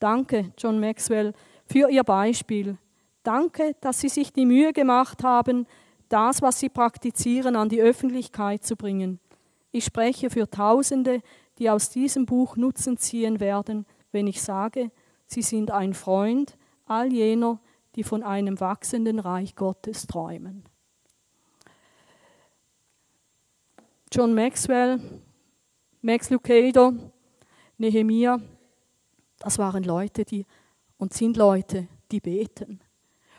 Danke, 0.00 0.52
John 0.58 0.80
Maxwell, 0.80 1.34
für 1.66 1.88
Ihr 1.88 2.02
Beispiel. 2.02 2.78
Danke, 3.22 3.76
dass 3.80 4.00
Sie 4.00 4.08
sich 4.08 4.32
die 4.32 4.44
Mühe 4.44 4.72
gemacht 4.72 5.22
haben, 5.22 5.68
das, 6.08 6.42
was 6.42 6.58
Sie 6.58 6.68
praktizieren, 6.68 7.54
an 7.54 7.68
die 7.68 7.80
Öffentlichkeit 7.80 8.64
zu 8.64 8.74
bringen. 8.74 9.20
Ich 9.70 9.84
spreche 9.84 10.30
für 10.30 10.50
Tausende, 10.50 11.20
die 11.60 11.70
aus 11.70 11.90
diesem 11.90 12.26
Buch 12.26 12.56
Nutzen 12.56 12.96
ziehen 12.96 13.38
werden, 13.38 13.86
wenn 14.10 14.26
ich 14.26 14.42
sage, 14.42 14.90
Sie 15.26 15.42
sind 15.42 15.70
ein 15.70 15.94
Freund 15.94 16.56
all 16.86 17.12
jener, 17.12 17.60
die 17.94 18.04
von 18.04 18.22
einem 18.22 18.60
wachsenden 18.60 19.18
Reich 19.18 19.56
Gottes 19.56 20.06
träumen. 20.06 20.64
John 24.12 24.34
Maxwell 24.34 25.00
Max 26.06 26.30
Lucado, 26.30 26.92
Nehemia, 27.78 28.40
das 29.40 29.58
waren 29.58 29.82
Leute, 29.82 30.24
die 30.24 30.46
und 30.98 31.12
sind 31.12 31.36
Leute, 31.36 31.88
die 32.12 32.20
beten. 32.20 32.80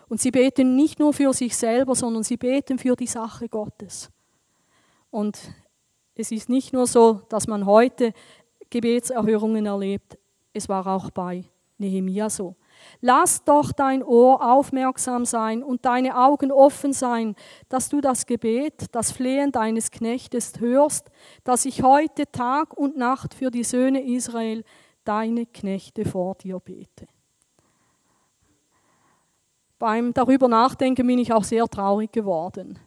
Und 0.10 0.20
sie 0.20 0.32
beten 0.32 0.76
nicht 0.76 1.00
nur 1.00 1.14
für 1.14 1.34
sich 1.34 1.56
selber, 1.56 1.96
sondern 1.96 2.24
sie 2.24 2.36
beten 2.36 2.78
für 2.78 2.96
die 2.96 3.08
Sache 3.08 3.48
Gottes. 3.48 4.10
Und 5.12 5.40
es 6.16 6.32
ist 6.32 6.50
nicht 6.50 6.74
nur 6.74 6.88
so, 6.88 7.22
dass 7.30 7.48
man 7.48 7.66
heute 7.66 8.14
Gebetserhörungen 8.70 9.66
erlebt, 9.66 10.18
es 10.52 10.68
war 10.68 10.86
auch 10.88 11.10
bei 11.12 11.46
Nehemia 11.78 12.30
so. 12.30 12.56
Lass 13.02 13.44
doch 13.44 13.72
dein 13.72 14.04
Ohr 14.04 14.42
aufmerksam 14.42 15.26
sein 15.26 15.64
und 15.64 15.86
deine 15.86 16.18
Augen 16.18 16.52
offen 16.52 16.94
sein, 16.94 17.36
dass 17.70 17.90
du 17.90 18.02
das 18.02 18.26
Gebet, 18.26 18.86
das 18.92 19.12
Flehen 19.12 19.52
deines 19.52 19.92
Knechtes 19.92 20.60
hörst, 20.60 21.12
dass 21.44 21.66
ich 21.66 21.84
heute 21.84 22.32
Tag 22.32 22.74
und 22.78 22.98
Nacht 22.98 23.34
für 23.34 23.52
die 23.52 23.64
Söhne 23.64 24.04
Israel, 24.04 24.64
deine 25.04 25.46
Knechte 25.46 26.06
vor 26.06 26.36
dir 26.36 26.60
bete. 26.60 27.08
Beim 29.80 30.14
darüber 30.14 30.48
nachdenken 30.48 31.06
bin 31.06 31.20
ich 31.20 31.32
auch 31.32 31.44
sehr 31.44 31.68
traurig 31.68 32.12
geworden. 32.12 32.80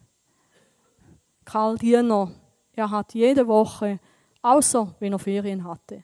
Karl 1.45 1.77
Diener, 1.77 2.31
er 2.73 2.89
hat 2.89 3.13
jede 3.13 3.47
Woche, 3.47 3.99
außer 4.41 4.93
wenn 4.99 5.13
er 5.13 5.19
Ferien 5.19 5.63
hatte, 5.63 6.03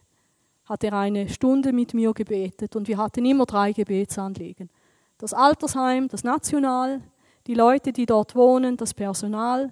hat 0.67 0.83
er 0.83 0.93
eine 0.93 1.29
Stunde 1.29 1.71
mit 1.71 1.93
mir 1.93 2.13
gebetet 2.13 2.75
und 2.75 2.87
wir 2.87 2.97
hatten 2.97 3.25
immer 3.25 3.45
drei 3.45 3.71
Gebetsanliegen. 3.71 4.69
Das 5.17 5.33
Altersheim, 5.33 6.09
das 6.09 6.23
National, 6.23 7.01
die 7.47 7.53
Leute, 7.53 7.93
die 7.93 8.05
dort 8.05 8.35
wohnen, 8.35 8.75
das 8.75 8.93
Personal. 8.93 9.71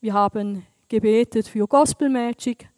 Wir 0.00 0.14
haben 0.14 0.66
gebetet 0.88 1.46
für 1.46 1.66
Gospel 1.66 2.08
Magic. 2.08 2.68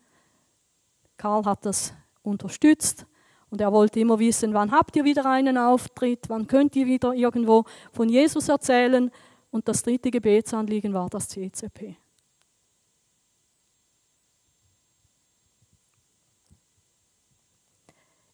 Karl 1.17 1.45
hat 1.45 1.65
das 1.65 1.95
unterstützt 2.23 3.07
und 3.51 3.61
er 3.61 3.73
wollte 3.73 4.01
immer 4.01 4.19
wissen, 4.19 4.53
wann 4.53 4.73
habt 4.73 4.97
ihr 4.97 5.05
wieder 5.05 5.25
einen 5.25 5.57
Auftritt, 5.57 6.29
wann 6.29 6.47
könnt 6.47 6.75
ihr 6.75 6.87
wieder 6.87 7.15
irgendwo 7.15 7.65
von 7.93 8.09
Jesus 8.09 8.49
erzählen. 8.49 9.11
Und 9.51 9.69
das 9.69 9.83
dritte 9.83 10.11
Gebetsanliegen 10.11 10.93
war 10.93 11.09
das 11.09 11.29
CCP. 11.29 11.97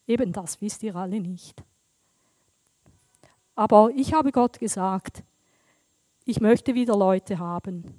Eben 0.07 0.31
das 0.31 0.61
wisst 0.61 0.83
ihr 0.83 0.95
alle 0.95 1.19
nicht. 1.19 1.63
Aber 3.55 3.91
ich 3.95 4.13
habe 4.13 4.31
Gott 4.31 4.59
gesagt, 4.59 5.23
ich 6.25 6.41
möchte 6.41 6.73
wieder 6.73 6.97
Leute 6.97 7.39
haben. 7.39 7.93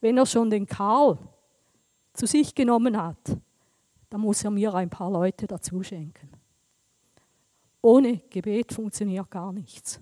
Wenn 0.00 0.16
er 0.16 0.26
schon 0.26 0.50
den 0.50 0.66
Karl 0.66 1.18
zu 2.12 2.26
sich 2.26 2.54
genommen 2.54 2.96
hat, 2.96 3.36
dann 4.10 4.20
muss 4.20 4.44
er 4.44 4.50
mir 4.50 4.74
ein 4.74 4.90
paar 4.90 5.10
Leute 5.10 5.46
dazu 5.46 5.82
schenken. 5.82 6.30
Ohne 7.82 8.18
Gebet 8.30 8.72
funktioniert 8.72 9.30
gar 9.30 9.52
nichts. 9.52 10.00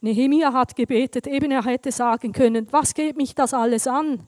Nehemia 0.00 0.52
hat 0.52 0.74
gebetet, 0.74 1.26
eben 1.26 1.50
er 1.52 1.64
hätte 1.64 1.92
sagen 1.92 2.32
können, 2.32 2.66
was 2.72 2.94
geht 2.94 3.16
mich 3.16 3.34
das 3.34 3.54
alles 3.54 3.86
an? 3.86 4.26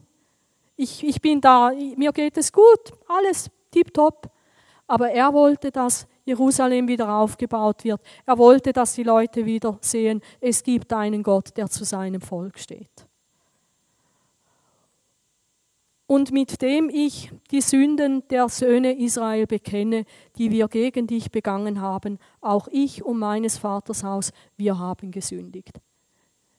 Ich, 0.77 1.05
ich 1.05 1.21
bin 1.21 1.41
da, 1.41 1.73
mir 1.97 2.13
geht 2.13 2.37
es 2.37 2.53
gut, 2.53 2.93
alles 3.07 3.51
tiptop. 3.71 4.31
Aber 4.87 5.11
er 5.11 5.33
wollte, 5.33 5.71
dass 5.71 6.07
Jerusalem 6.25 6.89
wieder 6.89 7.09
aufgebaut 7.09 7.85
wird. 7.85 8.01
Er 8.27 8.37
wollte, 8.39 8.73
dass 8.73 8.95
die 8.95 9.03
Leute 9.03 9.47
wieder 9.47 9.79
sehen, 9.81 10.21
es 10.41 10.63
gibt 10.63 10.93
einen 10.93 11.23
Gott, 11.23 11.57
der 11.57 11.69
zu 11.69 11.85
seinem 11.85 12.21
Volk 12.21 12.59
steht 12.59 13.07
und 16.07 16.33
mit 16.33 16.61
dem 16.63 16.91
ich 16.91 17.33
die 17.51 17.61
Sünden 17.61 18.27
der 18.29 18.49
Söhne 18.49 18.99
Israel 18.99 19.47
bekenne, 19.47 20.05
die 20.37 20.51
wir 20.51 20.69
gegen 20.69 21.07
dich 21.07 21.31
begangen 21.31 21.81
haben, 21.81 22.19
auch 22.41 22.69
ich 22.71 23.03
und 23.05 23.19
meines 23.19 23.59
Vaters 23.59 24.05
Haus, 24.05 24.31
wir 24.57 24.79
haben 24.79 25.11
gesündigt. 25.11 25.81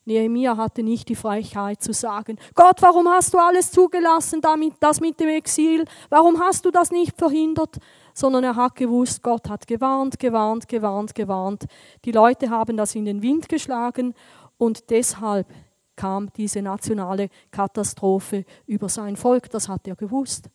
Nehemia 0.06 0.56
hatte 0.56 0.84
nicht 0.84 1.10
die 1.10 1.16
Frechheit 1.16 1.82
zu 1.82 1.92
sagen, 1.92 2.38
Gott, 2.54 2.82
warum 2.82 3.08
hast 3.10 3.34
du 3.34 3.40
alles 3.40 3.72
zugelassen, 3.72 4.40
damit, 4.40 4.76
das 4.80 5.02
mit 5.02 5.20
dem 5.20 5.30
Exil, 5.30 5.86
warum 6.10 6.40
hast 6.40 6.66
du 6.66 6.72
das 6.72 6.92
nicht 6.92 7.18
verhindert, 7.18 7.78
sondern 8.14 8.44
er 8.44 8.56
hat 8.56 8.76
gewusst, 8.76 9.24
Gott 9.24 9.50
hat 9.50 9.68
gewarnt, 9.68 10.20
gewarnt, 10.20 10.68
gewarnt, 10.68 11.16
gewarnt. 11.16 11.66
Die 12.06 12.12
Leute 12.12 12.50
haben 12.50 12.78
das 12.78 12.94
in 12.96 13.06
den 13.06 13.22
Wind 13.24 13.50
geschlagen 13.50 14.14
und 14.58 14.90
deshalb 14.92 15.48
kam 15.96 16.32
diese 16.34 16.62
nationale 16.62 17.30
Katastrophe 17.52 18.46
über 18.68 18.90
sein 18.90 19.16
Volk, 19.16 19.50
das 19.50 19.68
hat 19.68 19.88
er 19.88 19.96
gewusst. 19.96 20.50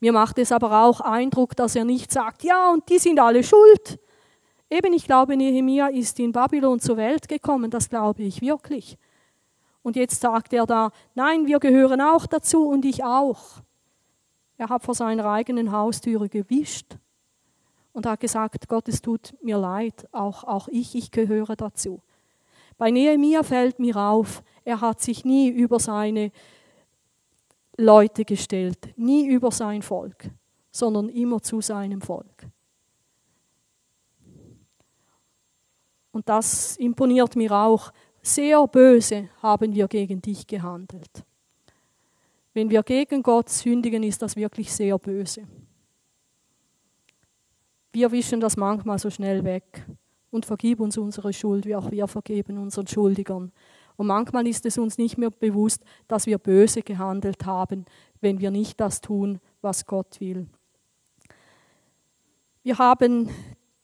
Mir 0.00 0.12
macht 0.12 0.38
es 0.38 0.52
aber 0.52 0.84
auch 0.84 1.00
Eindruck, 1.00 1.56
dass 1.56 1.76
er 1.76 1.84
nicht 1.84 2.12
sagt, 2.12 2.42
ja, 2.42 2.72
und 2.72 2.88
die 2.88 2.98
sind 2.98 3.20
alle 3.20 3.42
schuld. 3.44 4.00
Eben, 4.72 4.94
ich 4.94 5.04
glaube, 5.04 5.36
Nehemia 5.36 5.88
ist 5.88 6.18
in 6.18 6.32
Babylon 6.32 6.80
zur 6.80 6.96
Welt 6.96 7.28
gekommen, 7.28 7.70
das 7.70 7.90
glaube 7.90 8.22
ich 8.22 8.40
wirklich. 8.40 8.96
Und 9.82 9.96
jetzt 9.96 10.18
sagt 10.18 10.54
er 10.54 10.64
da, 10.64 10.90
nein, 11.14 11.46
wir 11.46 11.60
gehören 11.60 12.00
auch 12.00 12.24
dazu 12.24 12.68
und 12.68 12.86
ich 12.86 13.04
auch. 13.04 13.60
Er 14.56 14.70
hat 14.70 14.82
vor 14.82 14.94
seiner 14.94 15.26
eigenen 15.26 15.72
Haustüre 15.72 16.30
gewischt 16.30 16.96
und 17.92 18.06
hat 18.06 18.20
gesagt, 18.20 18.66
Gott, 18.66 18.88
es 18.88 19.02
tut 19.02 19.34
mir 19.42 19.58
leid, 19.58 20.08
auch, 20.10 20.42
auch 20.44 20.68
ich, 20.68 20.94
ich 20.94 21.10
gehöre 21.10 21.54
dazu. 21.54 22.00
Bei 22.78 22.90
Nehemia 22.90 23.42
fällt 23.42 23.78
mir 23.78 23.98
auf, 23.98 24.42
er 24.64 24.80
hat 24.80 25.02
sich 25.02 25.22
nie 25.26 25.50
über 25.50 25.80
seine 25.80 26.32
Leute 27.76 28.24
gestellt, 28.24 28.94
nie 28.96 29.26
über 29.26 29.50
sein 29.50 29.82
Volk, 29.82 30.30
sondern 30.70 31.10
immer 31.10 31.42
zu 31.42 31.60
seinem 31.60 32.00
Volk. 32.00 32.46
Und 36.12 36.28
das 36.28 36.76
imponiert 36.76 37.36
mir 37.36 37.52
auch. 37.52 37.92
Sehr 38.22 38.64
böse 38.68 39.28
haben 39.42 39.74
wir 39.74 39.88
gegen 39.88 40.22
dich 40.22 40.46
gehandelt. 40.46 41.24
Wenn 42.54 42.70
wir 42.70 42.82
gegen 42.82 43.22
Gott 43.22 43.48
sündigen, 43.48 44.02
ist 44.02 44.22
das 44.22 44.36
wirklich 44.36 44.72
sehr 44.72 44.98
böse. 44.98 45.42
Wir 47.92 48.12
wischen 48.12 48.40
das 48.40 48.56
manchmal 48.56 48.98
so 48.98 49.10
schnell 49.10 49.42
weg 49.44 49.86
und 50.30 50.46
vergib 50.46 50.80
uns 50.80 50.96
unsere 50.96 51.32
Schuld, 51.32 51.66
wie 51.66 51.74
auch 51.74 51.90
wir 51.90 52.06
vergeben 52.08 52.58
unseren 52.58 52.86
Schuldigern. 52.86 53.52
Und 53.96 54.06
manchmal 54.06 54.46
ist 54.46 54.64
es 54.66 54.78
uns 54.78 54.98
nicht 54.98 55.18
mehr 55.18 55.30
bewusst, 55.30 55.82
dass 56.08 56.26
wir 56.26 56.38
böse 56.38 56.82
gehandelt 56.82 57.44
haben, 57.44 57.84
wenn 58.20 58.40
wir 58.40 58.50
nicht 58.50 58.80
das 58.80 59.00
tun, 59.00 59.40
was 59.60 59.86
Gott 59.86 60.20
will. 60.20 60.46
Wir 62.62 62.78
haben 62.78 63.28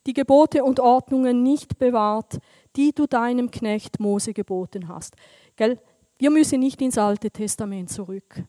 die 0.09 0.15
Gebote 0.15 0.65
und 0.65 0.81
Ordnungen 0.81 1.43
nicht 1.43 1.79
bewahrt, 1.79 2.39
die 2.77 2.93
du 2.93 3.07
deinem 3.07 3.51
Knecht 3.51 4.01
Mose 4.01 4.33
geboten 4.33 4.89
hast. 4.89 5.15
Gell? 5.55 5.79
Wir 6.19 6.31
müssen 6.31 6.59
nicht 6.61 6.81
ins 6.83 6.99
Alte 6.99 7.31
Testament 7.31 7.91
zurück. 7.91 8.43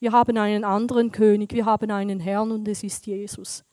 Wir 0.00 0.12
haben 0.12 0.36
einen 0.36 0.64
anderen 0.64 1.12
König, 1.12 1.52
wir 1.52 1.66
haben 1.66 1.90
einen 1.90 2.18
Herrn 2.18 2.50
und 2.50 2.66
es 2.66 2.82
ist 2.82 3.06
Jesus. 3.06 3.64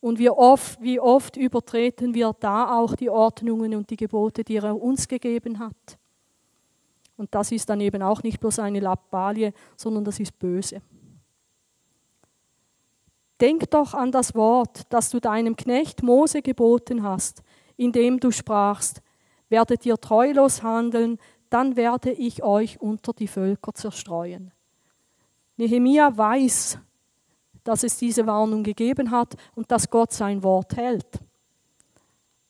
Und 0.00 0.18
wie 0.18 0.28
oft, 0.28 0.82
wie 0.82 1.00
oft 1.00 1.36
übertreten 1.36 2.12
wir 2.12 2.34
da 2.38 2.76
auch 2.76 2.94
die 2.94 3.08
Ordnungen 3.08 3.74
und 3.74 3.88
die 3.88 3.96
Gebote, 3.96 4.44
die 4.44 4.56
er 4.56 4.80
uns 4.80 5.08
gegeben 5.08 5.60
hat. 5.60 5.98
Und 7.16 7.34
das 7.34 7.52
ist 7.52 7.70
dann 7.70 7.80
eben 7.80 8.02
auch 8.02 8.22
nicht 8.22 8.40
bloß 8.40 8.58
eine 8.58 8.80
Lappalie, 8.80 9.52
sondern 9.76 10.04
das 10.04 10.20
ist 10.20 10.38
böse. 10.38 10.82
Denk 13.40 13.70
doch 13.70 13.94
an 13.94 14.10
das 14.10 14.34
Wort, 14.34 14.82
das 14.88 15.10
du 15.10 15.20
deinem 15.20 15.56
Knecht 15.56 16.02
Mose 16.02 16.42
geboten 16.42 17.02
hast, 17.02 17.42
indem 17.76 18.18
du 18.18 18.32
sprachst, 18.32 19.00
werdet 19.48 19.86
ihr 19.86 19.96
treulos 19.96 20.62
handeln, 20.62 21.18
dann 21.48 21.76
werde 21.76 22.10
ich 22.10 22.42
euch 22.42 22.80
unter 22.80 23.12
die 23.12 23.28
Völker 23.28 23.72
zerstreuen. 23.72 24.52
Nehemia 25.56 26.16
weiß, 26.16 26.78
dass 27.64 27.84
es 27.84 27.96
diese 27.96 28.26
Warnung 28.26 28.62
gegeben 28.62 29.10
hat 29.10 29.34
und 29.54 29.70
dass 29.70 29.88
Gott 29.88 30.12
sein 30.12 30.42
Wort 30.42 30.76
hält. 30.76 31.20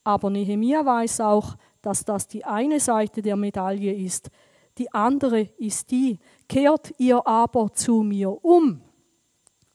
Aber 0.05 0.31
Nehemia 0.31 0.85
weiß 0.85 1.21
auch, 1.21 1.57
dass 1.83 2.05
das 2.05 2.27
die 2.27 2.45
eine 2.45 2.81
Seite 2.81 3.21
der 3.23 3.37
Medaille 3.37 3.93
ist, 3.93 4.31
die 4.79 4.93
andere 4.93 5.43
ist 5.59 5.91
die, 5.91 6.19
kehrt 6.49 6.93
ihr 6.99 7.27
aber 7.27 7.73
zu 7.73 8.03
mir 8.03 8.45
um 8.45 8.81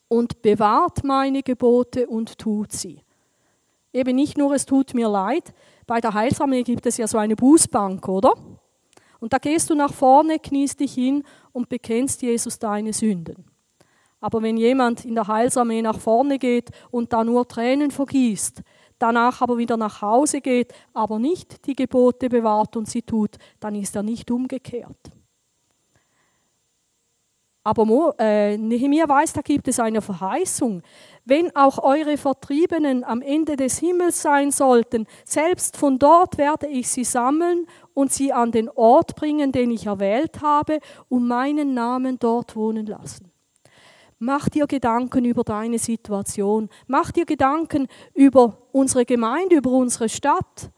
und 0.08 0.42
bewahrt 0.42 1.04
meine 1.04 1.42
Gebote 1.42 2.06
und 2.06 2.38
tut 2.38 2.72
sie. 2.72 3.02
Eben 3.92 4.16
nicht 4.16 4.36
nur, 4.36 4.52
es 4.54 4.66
tut 4.66 4.94
mir 4.94 5.08
leid, 5.08 5.54
bei 5.86 6.00
der 6.00 6.14
Heilsarmee 6.14 6.62
gibt 6.62 6.86
es 6.86 6.96
ja 6.96 7.06
so 7.06 7.18
eine 7.18 7.36
Bußbank, 7.36 8.08
oder? 8.08 8.34
Und 9.20 9.32
da 9.32 9.38
gehst 9.38 9.70
du 9.70 9.74
nach 9.74 9.92
vorne, 9.92 10.38
kniest 10.38 10.80
dich 10.80 10.94
hin 10.94 11.22
und 11.52 11.68
bekennst 11.68 12.22
Jesus 12.22 12.58
deine 12.58 12.92
Sünden. 12.92 13.44
Aber 14.20 14.42
wenn 14.42 14.56
jemand 14.56 15.04
in 15.04 15.14
der 15.14 15.28
Heilsarmee 15.28 15.82
nach 15.82 15.98
vorne 15.98 16.38
geht 16.38 16.70
und 16.90 17.12
da 17.12 17.24
nur 17.24 17.46
Tränen 17.46 17.90
vergießt, 17.90 18.62
danach 18.98 19.42
aber 19.42 19.58
wieder 19.58 19.76
nach 19.76 20.02
Hause 20.02 20.40
geht, 20.40 20.72
aber 20.92 21.18
nicht 21.18 21.66
die 21.66 21.74
Gebote 21.74 22.28
bewahrt 22.28 22.76
und 22.76 22.88
sie 22.88 23.02
tut, 23.02 23.36
dann 23.60 23.74
ist 23.74 23.94
er 23.94 24.02
nicht 24.02 24.30
umgekehrt. 24.30 25.12
Aber 27.66 27.86
Mo, 27.86 28.12
äh, 28.18 28.58
Nehemiah 28.58 29.08
weiß, 29.08 29.32
da 29.32 29.40
gibt 29.40 29.68
es 29.68 29.80
eine 29.80 30.02
Verheißung. 30.02 30.82
Wenn 31.24 31.56
auch 31.56 31.82
eure 31.82 32.18
Vertriebenen 32.18 33.04
am 33.04 33.22
Ende 33.22 33.56
des 33.56 33.78
Himmels 33.78 34.20
sein 34.20 34.50
sollten, 34.50 35.06
selbst 35.24 35.78
von 35.78 35.98
dort 35.98 36.36
werde 36.36 36.66
ich 36.66 36.88
sie 36.88 37.04
sammeln 37.04 37.66
und 37.94 38.12
sie 38.12 38.34
an 38.34 38.52
den 38.52 38.68
Ort 38.68 39.16
bringen, 39.16 39.50
den 39.50 39.70
ich 39.70 39.86
erwählt 39.86 40.42
habe, 40.42 40.78
und 41.08 41.26
meinen 41.26 41.72
Namen 41.72 42.18
dort 42.18 42.54
wohnen 42.54 42.84
lassen. 42.84 43.32
Mach 44.18 44.50
dir 44.50 44.66
Gedanken 44.66 45.24
über 45.24 45.42
deine 45.42 45.78
Situation. 45.78 46.68
Mach 46.86 47.12
dir 47.12 47.24
Gedanken 47.24 47.88
über 48.12 48.58
unsere 48.72 49.06
Gemeinde, 49.06 49.56
über 49.56 49.70
unsere 49.70 50.10
Stadt. 50.10 50.70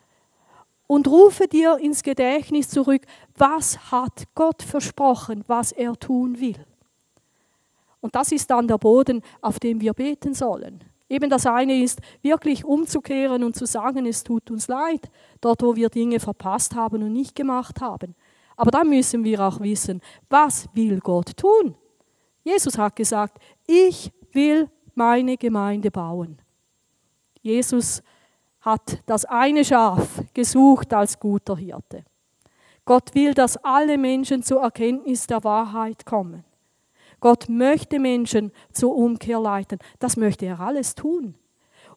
Und 0.87 1.09
rufe 1.09 1.49
dir 1.49 1.79
ins 1.79 2.05
Gedächtnis 2.05 2.68
zurück, 2.68 3.03
was 3.37 3.90
hat 3.90 4.22
Gott 4.37 4.62
versprochen, 4.62 5.42
was 5.49 5.72
er 5.72 5.99
tun 5.99 6.38
will. 6.38 6.64
Und 8.07 8.14
das 8.14 8.31
ist 8.31 8.49
dann 8.49 8.69
der 8.69 8.79
Boden, 8.79 9.21
auf 9.40 9.59
dem 9.59 9.81
wir 9.81 9.92
beten 9.92 10.33
sollen. 10.33 10.79
Eben 11.09 11.29
das 11.29 11.45
eine 11.45 11.83
ist, 11.83 11.99
wirklich 12.23 12.64
umzukehren 12.64 13.42
und 13.42 13.57
zu 13.57 13.66
sagen, 13.66 14.07
es 14.07 14.23
tut 14.23 14.49
uns 14.49 14.69
leid, 14.69 15.11
dort 15.40 15.61
wo 15.64 15.75
wir 15.75 15.88
Dinge 15.88 16.21
verpasst 16.21 16.77
haben 16.77 17.03
und 17.03 17.12
nicht 17.12 17.35
gemacht 17.35 17.81
haben. 17.81 18.14
Aber 18.57 18.71
dann 18.71 18.88
müssen 18.88 19.25
wir 19.25 19.40
auch 19.40 19.59
wissen, 19.59 20.01
was 20.31 20.69
will 20.73 21.01
Gott 21.01 21.37
tun? 21.37 21.75
Jesus 22.45 22.79
hat 22.79 22.95
gesagt, 22.95 23.38
ich 23.66 24.12
will 24.31 24.71
meine 24.95 25.37
Gemeinde 25.37 25.90
bauen. 25.90 26.38
Jesus 27.42 28.05
hat 28.61 29.03
das 29.07 29.25
eine 29.25 29.64
Schaf 29.64 30.23
gesucht 30.33 30.95
als 30.95 31.19
guter 31.19 31.57
Hirte. 31.57 32.05
Gott 32.85 33.16
will, 33.16 33.35
dass 33.35 33.57
alle 33.64 33.99
Menschen 33.99 34.45
zur 34.45 34.62
Erkenntnis 34.62 35.27
der 35.27 35.42
Wahrheit 35.42 36.07
kommen. 36.07 36.45
Gott 37.27 37.49
möchte 37.49 37.99
Menschen 37.99 38.53
zur 38.71 38.95
Umkehr 38.95 39.41
leiten. 39.41 39.81
Das 39.99 40.17
möchte 40.17 40.47
er 40.47 40.61
alles 40.61 40.95
tun. 40.95 41.35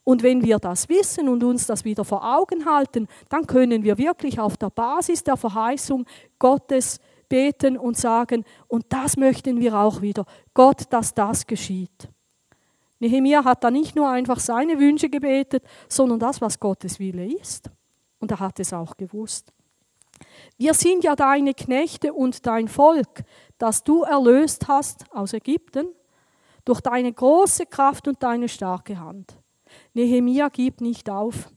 Und 0.03 0.23
wenn 0.23 0.43
wir 0.43 0.57
das 0.57 0.89
wissen 0.89 1.29
und 1.29 1.43
uns 1.43 1.67
das 1.67 1.85
wieder 1.85 2.03
vor 2.03 2.23
Augen 2.35 2.65
halten, 2.65 3.07
dann 3.29 3.45
können 3.45 3.83
wir 3.83 3.99
wirklich 3.99 4.39
auf 4.39 4.57
der 4.57 4.71
Basis 4.71 5.23
der 5.23 5.37
Verheißung 5.37 6.07
Gottes 6.39 6.99
beten 7.27 7.77
und 7.77 7.95
sagen, 7.95 8.43
und 8.67 8.85
das 8.89 9.17
möchten 9.17 9.59
wir 9.59 9.75
auch 9.75 10.01
wieder, 10.01 10.25
Gott, 10.55 10.85
dass 10.89 11.13
das 11.13 11.45
geschieht. 11.45 12.09
Nehemia 12.97 13.43
hat 13.43 13.63
da 13.63 13.69
nicht 13.69 13.95
nur 13.95 14.09
einfach 14.09 14.39
seine 14.39 14.79
Wünsche 14.79 15.11
gebetet, 15.11 15.63
sondern 15.89 16.17
das, 16.17 16.41
was 16.41 16.59
Gottes 16.59 16.97
Wille 16.97 17.31
ist. 17.39 17.69
Und 18.17 18.31
er 18.31 18.39
hat 18.39 18.59
es 18.59 18.73
auch 18.73 18.97
gewusst. 18.97 19.53
Wir 20.57 20.73
sind 20.73 21.03
ja 21.03 21.15
deine 21.15 21.53
Knechte 21.53 22.13
und 22.13 22.45
dein 22.45 22.67
Volk, 22.67 23.23
das 23.59 23.83
du 23.83 24.01
erlöst 24.03 24.67
hast 24.67 25.05
aus 25.13 25.33
Ägypten, 25.33 25.89
durch 26.65 26.81
deine 26.81 27.13
große 27.13 27.67
Kraft 27.67 28.07
und 28.07 28.21
deine 28.23 28.49
starke 28.49 28.99
Hand. 28.99 29.37
Nehemia 29.93 30.49
gibt 30.49 30.81
nicht 30.81 31.09
auf. 31.09 31.51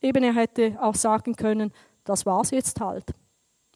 Eben 0.00 0.24
er 0.24 0.34
hätte 0.34 0.76
auch 0.80 0.94
sagen 0.94 1.34
können, 1.34 1.72
das 2.04 2.26
war's 2.26 2.50
jetzt 2.50 2.80
halt. 2.80 3.14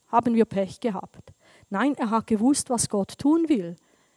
Haben 0.09 0.35
wir 0.35 0.45
Pech 0.45 0.81
gehabt. 0.81 1.33
Nein, 1.71 1.95
er 1.97 2.11
hat 2.11 2.27
gewusst, 2.27 2.71
was 2.71 2.89
Gott 2.89 3.17
tun 3.19 3.49
will. 3.49 3.77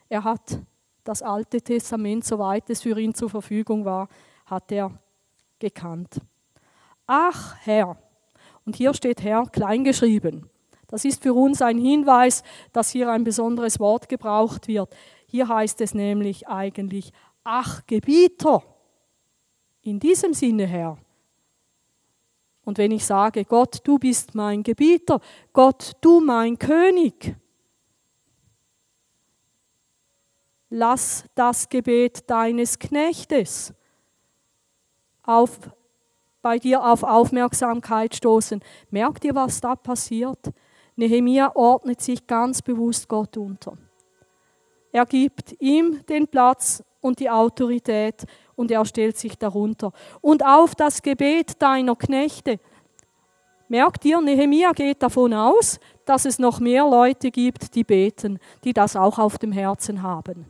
Er 0.09 0.23
hat 0.23 0.59
das 1.03 1.21
Alte 1.21 1.61
Testament, 1.61 2.25
soweit 2.25 2.69
es 2.69 2.81
für 2.81 2.97
ihn 2.99 3.13
zur 3.13 3.29
Verfügung 3.29 3.85
war, 3.85 4.07
hat 4.45 4.71
er 4.71 4.91
gekannt. 5.59 6.21
Ach 7.07 7.55
Herr, 7.61 7.97
und 8.65 8.75
hier 8.75 8.93
steht 8.93 9.23
Herr 9.23 9.45
kleingeschrieben. 9.47 10.50
Das 10.91 11.05
ist 11.05 11.23
für 11.23 11.33
uns 11.33 11.61
ein 11.61 11.77
Hinweis, 11.77 12.43
dass 12.73 12.91
hier 12.91 13.09
ein 13.09 13.23
besonderes 13.23 13.79
Wort 13.79 14.09
gebraucht 14.09 14.67
wird. 14.67 14.93
Hier 15.25 15.47
heißt 15.47 15.79
es 15.81 15.93
nämlich 15.93 16.47
eigentlich, 16.47 17.11
ach 17.43 17.85
Gebieter. 17.87 18.61
In 19.81 19.99
diesem 19.99 20.33
Sinne, 20.33 20.67
Herr. 20.67 20.97
Und 22.63 22.77
wenn 22.77 22.91
ich 22.91 23.05
sage, 23.05 23.45
Gott, 23.45 23.79
du 23.83 23.97
bist 23.97 24.35
mein 24.35 24.61
Gebieter, 24.61 25.19
Gott, 25.53 25.93
du 26.01 26.19
mein 26.19 26.59
König, 26.59 27.35
lass 30.69 31.25
das 31.33 31.69
Gebet 31.69 32.29
deines 32.29 32.77
Knechtes 32.77 33.73
auf, 35.23 35.57
bei 36.41 36.59
dir 36.59 36.83
auf 36.83 37.03
Aufmerksamkeit 37.03 38.15
stoßen. 38.15 38.61
Merkt 38.89 39.23
ihr, 39.23 39.35
was 39.35 39.61
da 39.61 39.75
passiert? 39.75 40.51
Nehemia 40.95 41.51
ordnet 41.55 42.01
sich 42.01 42.27
ganz 42.27 42.61
bewusst 42.61 43.07
Gott 43.07 43.37
unter. 43.37 43.77
Er 44.91 45.05
gibt 45.05 45.55
ihm 45.59 46.05
den 46.07 46.27
Platz 46.27 46.83
und 46.99 47.19
die 47.19 47.29
Autorität 47.29 48.25
und 48.55 48.71
er 48.71 48.85
stellt 48.85 49.17
sich 49.17 49.37
darunter. 49.37 49.91
Und 50.19 50.45
auf 50.45 50.75
das 50.75 51.01
Gebet 51.01 51.61
deiner 51.61 51.95
Knechte. 51.95 52.59
Merkt 53.67 54.03
ihr, 54.03 54.19
Nehemia 54.19 54.73
geht 54.73 55.01
davon 55.01 55.33
aus, 55.33 55.79
dass 56.05 56.25
es 56.25 56.39
noch 56.39 56.59
mehr 56.59 56.83
Leute 56.83 57.31
gibt, 57.31 57.73
die 57.73 57.85
beten, 57.85 58.37
die 58.65 58.73
das 58.73 58.97
auch 58.97 59.17
auf 59.17 59.37
dem 59.37 59.53
Herzen 59.53 60.01
haben. 60.01 60.45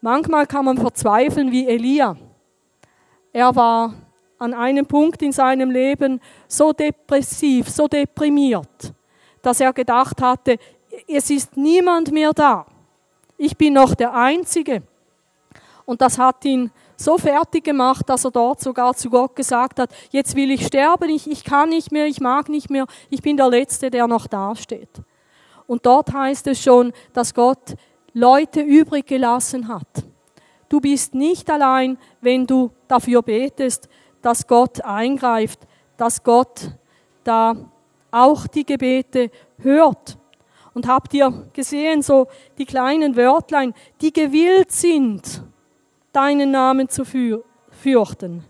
Manchmal 0.00 0.46
kann 0.46 0.64
man 0.64 0.78
verzweifeln 0.78 1.50
wie 1.50 1.66
Elia. 1.66 2.16
Er 3.32 3.56
war 3.56 3.92
an 4.38 4.54
einem 4.54 4.86
Punkt 4.86 5.22
in 5.22 5.32
seinem 5.32 5.70
Leben 5.70 6.20
so 6.46 6.72
depressiv, 6.72 7.68
so 7.68 7.88
deprimiert, 7.88 8.92
dass 9.42 9.60
er 9.60 9.72
gedacht 9.72 10.20
hatte, 10.20 10.58
es 11.06 11.30
ist 11.30 11.56
niemand 11.56 12.12
mehr 12.12 12.32
da. 12.32 12.66
Ich 13.36 13.56
bin 13.56 13.74
noch 13.74 13.94
der 13.94 14.14
Einzige. 14.14 14.82
Und 15.84 16.00
das 16.00 16.18
hat 16.18 16.44
ihn 16.44 16.70
so 16.96 17.16
fertig 17.16 17.64
gemacht, 17.64 18.08
dass 18.08 18.24
er 18.24 18.30
dort 18.30 18.60
sogar 18.60 18.94
zu 18.94 19.08
Gott 19.08 19.36
gesagt 19.36 19.78
hat, 19.78 19.90
jetzt 20.10 20.34
will 20.34 20.50
ich 20.50 20.66
sterben, 20.66 21.08
ich, 21.08 21.30
ich 21.30 21.44
kann 21.44 21.68
nicht 21.68 21.92
mehr, 21.92 22.06
ich 22.06 22.20
mag 22.20 22.48
nicht 22.48 22.68
mehr, 22.70 22.86
ich 23.08 23.22
bin 23.22 23.36
der 23.36 23.48
Letzte, 23.48 23.90
der 23.90 24.06
noch 24.06 24.26
dasteht. 24.26 24.90
Und 25.66 25.86
dort 25.86 26.12
heißt 26.12 26.46
es 26.48 26.62
schon, 26.62 26.92
dass 27.12 27.34
Gott 27.34 27.74
Leute 28.12 28.60
übrig 28.60 29.06
gelassen 29.06 29.68
hat. 29.68 30.04
Du 30.68 30.80
bist 30.80 31.14
nicht 31.14 31.48
allein, 31.48 31.96
wenn 32.20 32.46
du 32.46 32.70
dafür 32.88 33.22
betest, 33.22 33.88
dass 34.22 34.46
Gott 34.46 34.84
eingreift, 34.84 35.60
dass 35.96 36.22
Gott 36.22 36.72
da 37.24 37.54
auch 38.10 38.46
die 38.46 38.64
Gebete 38.64 39.30
hört. 39.58 40.18
Und 40.74 40.86
habt 40.86 41.12
ihr 41.14 41.48
gesehen, 41.52 42.02
so 42.02 42.28
die 42.56 42.64
kleinen 42.64 43.16
Wörtlein, 43.16 43.74
die 44.00 44.12
gewillt 44.12 44.70
sind, 44.70 45.42
deinen 46.12 46.50
Namen 46.50 46.88
zu 46.88 47.04
fürchten. 47.04 48.44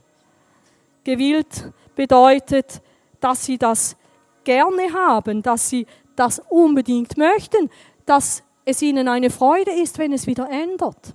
Gewillt 1.05 1.73
bedeutet, 1.95 2.83
dass 3.21 3.45
sie 3.45 3.59
das 3.59 3.97
gerne 4.45 4.93
haben, 4.93 5.43
dass 5.43 5.69
sie 5.69 5.87
das 6.17 6.41
unbedingt 6.49 7.17
möchten, 7.17 7.71
dass 8.05 8.43
es 8.65 8.83
ihnen 8.83 9.09
eine 9.09 9.31
Freude 9.31 9.71
ist, 9.71 9.99
wenn 9.99 10.13
es 10.13 10.27
wieder 10.27 10.51
ändert. 10.51 11.15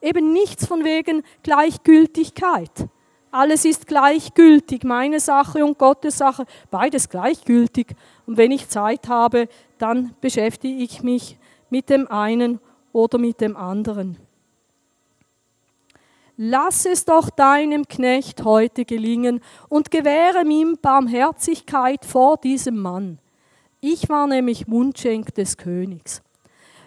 Eben 0.00 0.32
nichts 0.32 0.66
von 0.66 0.84
wegen 0.84 1.22
Gleichgültigkeit. 1.42 2.88
Alles 3.32 3.64
ist 3.64 3.86
gleichgültig, 3.86 4.84
meine 4.84 5.18
Sache 5.18 5.64
und 5.64 5.78
Gottes 5.78 6.18
Sache, 6.18 6.44
beides 6.70 7.08
gleichgültig. 7.08 7.96
Und 8.26 8.36
wenn 8.36 8.50
ich 8.50 8.68
Zeit 8.68 9.08
habe, 9.08 9.48
dann 9.78 10.14
beschäftige 10.20 10.76
ich 10.76 11.02
mich 11.02 11.38
mit 11.70 11.88
dem 11.88 12.06
einen 12.08 12.60
oder 12.92 13.16
mit 13.16 13.40
dem 13.40 13.56
anderen. 13.56 14.18
Lass 16.36 16.84
es 16.84 17.06
doch 17.06 17.30
deinem 17.30 17.88
Knecht 17.88 18.44
heute 18.44 18.84
gelingen 18.84 19.40
und 19.70 19.90
gewähre 19.90 20.44
ihm 20.46 20.76
Barmherzigkeit 20.80 22.04
vor 22.04 22.36
diesem 22.36 22.78
Mann. 22.78 23.18
Ich 23.80 24.10
war 24.10 24.26
nämlich 24.26 24.66
Mundschenk 24.66 25.34
des 25.34 25.56
Königs. 25.56 26.20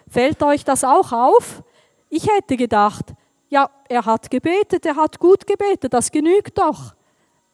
Fällt 0.08 0.40
euch 0.44 0.64
das 0.64 0.84
auch 0.84 1.10
auf? 1.10 1.64
Ich 2.08 2.28
hätte 2.30 2.56
gedacht, 2.56 3.14
ja, 3.48 3.70
er 3.88 4.04
hat 4.04 4.30
gebetet, 4.30 4.84
er 4.86 4.96
hat 4.96 5.18
gut 5.18 5.46
gebetet, 5.46 5.92
das 5.92 6.10
genügt 6.10 6.58
doch. 6.58 6.94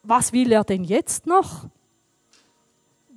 Was 0.03 0.33
will 0.33 0.51
er 0.51 0.63
denn 0.63 0.83
jetzt 0.83 1.27
noch? 1.27 1.65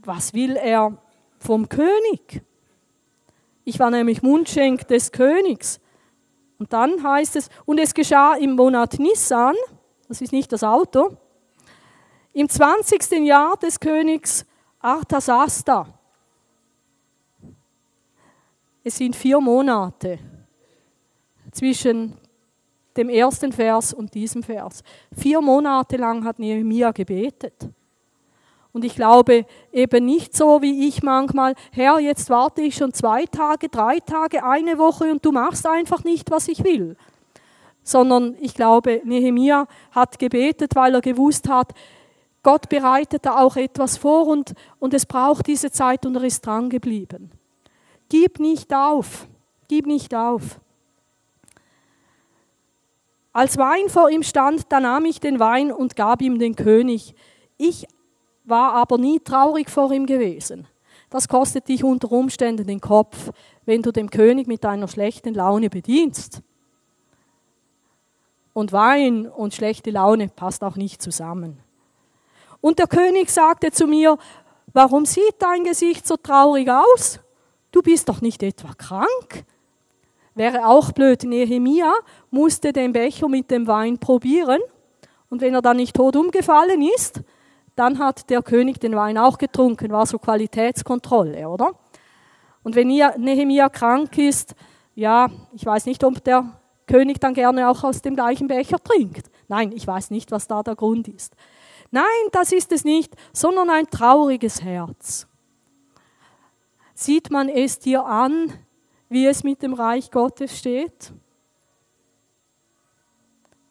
Was 0.05 0.35
will 0.35 0.57
er 0.57 0.97
vom 1.39 1.69
König? 1.69 2.43
Ich 3.65 3.81
war 3.81 3.91
nämlich 3.91 4.23
Mundschenk 4.23 4.87
des 4.87 5.11
Königs. 5.11 5.81
Und 6.59 6.73
dann 6.73 7.03
heißt 7.03 7.37
es, 7.37 7.49
und 7.65 7.79
es 7.79 7.93
geschah 7.93 8.35
im 8.35 8.53
Monat 8.53 8.99
Nissan, 8.99 9.57
das 10.09 10.21
ist 10.21 10.33
nicht 10.33 10.53
das 10.53 10.63
Auto, 10.63 11.17
im 12.33 12.49
20. 12.49 13.25
Jahr 13.25 13.57
des 13.57 13.81
Königs 13.81 14.47
Arthasasta. 14.79 15.87
Es 18.85 18.97
sind 18.97 19.17
vier 19.17 19.41
Monate 19.41 20.19
zwischen 21.51 22.17
dem 22.97 23.09
ersten 23.09 23.53
Vers 23.53 23.93
und 23.93 24.15
diesem 24.15 24.43
Vers. 24.43 24.83
Vier 25.17 25.41
Monate 25.41 25.97
lang 25.97 26.25
hat 26.25 26.39
Nehemiah 26.39 26.93
gebetet. 26.93 27.69
Und 28.73 28.85
ich 28.85 28.95
glaube 28.95 29.47
eben 29.73 30.05
nicht 30.05 30.37
so 30.37 30.61
wie 30.61 30.87
ich 30.87 31.03
manchmal, 31.03 31.55
Herr, 31.73 31.99
jetzt 31.99 32.29
warte 32.29 32.61
ich 32.61 32.75
schon 32.75 32.93
zwei 32.93 33.25
Tage, 33.25 33.71
drei 33.71 34.01
Tage, 34.01 34.45
eine 34.45 34.77
Woche 34.77 35.11
und 35.11 35.25
du 35.25 35.33
machst 35.33 35.67
einfach 35.67 36.05
nicht, 36.05 36.31
was 36.31 36.47
ich 36.49 36.63
will. 36.63 36.95
Sondern 37.83 38.37
ich 38.39 38.53
glaube, 38.53 39.01
Nehemiah 39.05 39.67
hat 39.93 40.19
gebetet, 40.19 40.77
weil 40.77 40.95
er 40.95 41.01
gewusst 41.01 41.49
hat, 41.49 41.73
Gott 42.43 42.69
bereitet 42.69 43.25
da 43.25 43.43
auch 43.43 43.57
etwas 43.57 43.97
vor 43.97 44.27
und, 44.27 44.53
und 44.79 44.93
es 44.93 45.07
braucht 45.07 45.47
diese 45.47 45.71
Zeit 45.71 46.05
und 46.05 46.15
er 46.15 46.25
ist 46.25 46.45
dran 46.45 46.69
geblieben. 46.69 47.31
Gib 48.11 48.41
nicht 48.41 48.75
auf, 48.75 49.27
gib 49.69 49.87
nicht 49.87 50.15
auf. 50.15 50.61
Als 53.37 53.59
Wein 53.59 53.91
vor 53.91 54.09
ihm 54.09 54.23
stand, 54.23 54.73
da 54.73 54.81
nahm 54.81 55.05
ich 55.05 55.21
den 55.21 55.39
Wein 55.39 55.71
und 55.71 55.95
gab 55.95 56.23
ihm 56.23 56.39
den 56.39 56.57
König. 56.57 57.15
Ich 57.59 57.87
war 58.45 58.73
aber 58.73 58.97
nie 58.97 59.21
traurig 59.21 59.69
vor 59.69 59.93
ihm 59.93 60.07
gewesen. 60.07 60.67
Das 61.11 61.29
kostet 61.29 61.69
dich 61.69 61.85
unter 61.85 62.11
Umständen 62.11 62.67
den 62.67 62.81
Kopf, 62.81 63.31
wenn 63.67 63.83
du 63.83 63.93
dem 63.93 64.09
König 64.09 64.47
mit 64.47 64.65
deiner 64.65 64.89
schlechten 64.89 65.35
Laune 65.35 65.69
bedienst. 65.69 66.41
Und 68.55 68.73
Wein 68.73 69.29
und 69.29 69.53
schlechte 69.53 69.91
Laune 69.91 70.29
passt 70.29 70.65
auch 70.65 70.77
nicht 70.77 71.03
zusammen. 71.03 71.59
Und 72.63 72.79
der 72.79 72.87
König 72.87 73.29
sagte 73.29 73.71
zu 73.71 73.87
mir, 73.87 74.17
warum 74.73 75.05
sieht 75.05 75.35
dein 75.41 75.63
Gesicht 75.63 76.07
so 76.07 76.17
traurig 76.17 76.71
aus? 76.71 77.21
du 77.77 77.83
bist 77.83 78.09
doch 78.09 78.23
nicht 78.23 78.43
etwa 78.43 78.73
krank? 78.73 79.45
Wäre 80.37 80.67
auch 80.67 80.93
blöd. 80.93 81.25
Nehemia 81.25 81.95
musste 82.31 82.71
den 82.71 82.93
Becher 82.93 83.27
mit 83.27 83.51
dem 83.51 83.67
Wein 83.67 83.97
probieren. 83.97 84.61
Und 85.31 85.41
wenn 85.41 85.55
er 85.55 85.63
dann 85.63 85.79
nicht 85.79 85.97
tot 85.97 86.15
umgefallen 86.15 86.83
ist, 86.95 87.23
dann 87.75 87.99
hat 87.99 88.29
der 88.29 88.43
König 88.43 88.79
den 88.79 88.95
Wein 88.95 89.17
auch 89.17 89.39
getrunken. 89.39 89.91
War 89.91 90.05
so 90.05 90.19
Qualitätskontrolle, 90.19 91.49
oder? 91.49 91.73
Und 92.63 92.77
wenn 92.77 92.89
Nehemia 92.89 93.71
krank 93.71 94.19
ist, 94.19 94.55
ja, 94.95 95.31
ich 95.55 95.65
weiß 95.65 95.87
nicht, 95.87 96.05
ob 96.05 96.23
der 96.23 96.45
König 96.87 97.19
dann 97.19 97.33
gerne 97.33 97.71
auch 97.71 97.83
aus 97.83 98.03
dem 98.03 98.15
gleichen 98.15 98.47
Becher 98.47 98.79
trinkt. 98.79 99.31
Nein, 99.49 99.73
ich 99.73 99.87
weiß 99.87 100.11
nicht, 100.11 100.31
was 100.33 100.47
da 100.47 100.63
der 100.63 100.77
Grund 100.77 101.09
ist. 101.09 101.35
Nein, 101.91 102.05
das 102.33 102.53
ist 102.53 102.73
es 102.73 102.85
nicht, 102.85 103.15
sondern 103.33 103.71
ein 103.71 103.87
trauriges 103.87 104.63
Herz. 104.63 105.27
Sieht 106.95 107.31
man 107.31 107.49
es 107.49 107.79
dir 107.79 108.05
an, 108.05 108.53
wie 109.09 109.27
es 109.27 109.45
mit 109.45 109.63
dem 109.63 109.75
Reich 109.75 110.11
Gottes 110.11 110.59
steht? 110.59 111.13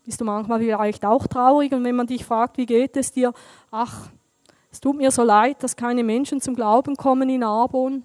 Bist 0.03 0.21
du 0.21 0.25
manchmal 0.25 0.59
vielleicht 0.59 1.03
auch 1.03 1.25
traurig 1.27 1.73
und 1.73 1.83
wenn 1.83 1.95
man 1.95 2.07
dich 2.07 2.23
fragt, 2.23 2.57
wie 2.57 2.65
geht 2.65 2.95
es 2.95 3.11
dir? 3.11 3.33
Ach, 3.71 4.09
es 4.71 4.79
tut 4.79 4.97
mir 4.97 5.09
so 5.09 5.23
leid, 5.23 5.63
dass 5.63 5.75
keine 5.75 6.03
Menschen 6.03 6.41
zum 6.41 6.53
Glauben 6.53 6.95
kommen 6.95 7.29
in 7.29 7.43
Arbon. 7.43 8.03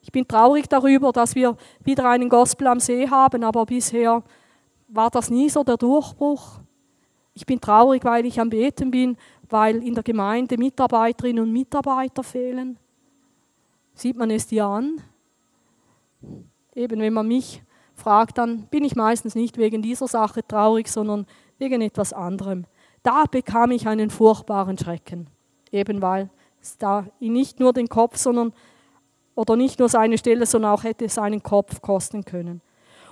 Ich 0.00 0.12
bin 0.12 0.28
traurig 0.28 0.68
darüber, 0.68 1.12
dass 1.12 1.34
wir 1.34 1.56
wieder 1.82 2.08
einen 2.08 2.28
Gospel 2.28 2.66
am 2.66 2.78
See 2.78 3.08
haben, 3.08 3.42
aber 3.42 3.64
bisher 3.66 4.22
war 4.88 5.10
das 5.10 5.30
nie 5.30 5.48
so 5.48 5.64
der 5.64 5.76
Durchbruch. 5.76 6.60
Ich 7.32 7.46
bin 7.46 7.60
traurig, 7.60 8.04
weil 8.04 8.26
ich 8.26 8.38
am 8.38 8.50
Beten 8.50 8.90
bin, 8.90 9.16
weil 9.48 9.82
in 9.82 9.94
der 9.94 10.04
Gemeinde 10.04 10.56
Mitarbeiterinnen 10.56 11.42
und 11.42 11.52
Mitarbeiter 11.52 12.22
fehlen. 12.22 12.78
Sieht 13.94 14.16
man 14.16 14.30
es 14.30 14.46
dir 14.46 14.66
an? 14.66 15.02
Eben, 16.74 17.00
wenn 17.00 17.12
man 17.12 17.28
mich 17.28 17.62
fragt, 17.94 18.38
dann 18.38 18.66
bin 18.66 18.84
ich 18.84 18.96
meistens 18.96 19.34
nicht 19.34 19.58
wegen 19.58 19.82
dieser 19.82 20.08
Sache 20.08 20.46
traurig, 20.46 20.88
sondern 20.88 21.26
wegen 21.58 21.80
etwas 21.80 22.12
anderem. 22.12 22.64
Da 23.02 23.24
bekam 23.30 23.70
ich 23.70 23.86
einen 23.86 24.10
furchtbaren 24.10 24.78
Schrecken, 24.78 25.28
eben 25.70 26.02
weil 26.02 26.30
es 26.60 26.78
da 26.78 27.06
nicht 27.20 27.60
nur 27.60 27.72
den 27.72 27.88
Kopf, 27.88 28.16
sondern 28.16 28.52
oder 29.34 29.56
nicht 29.56 29.78
nur 29.78 29.88
seine 29.88 30.18
Stelle, 30.18 30.46
sondern 30.46 30.72
auch 30.72 30.84
hätte 30.84 31.08
seinen 31.08 31.42
Kopf 31.42 31.80
kosten 31.82 32.24
können. 32.24 32.62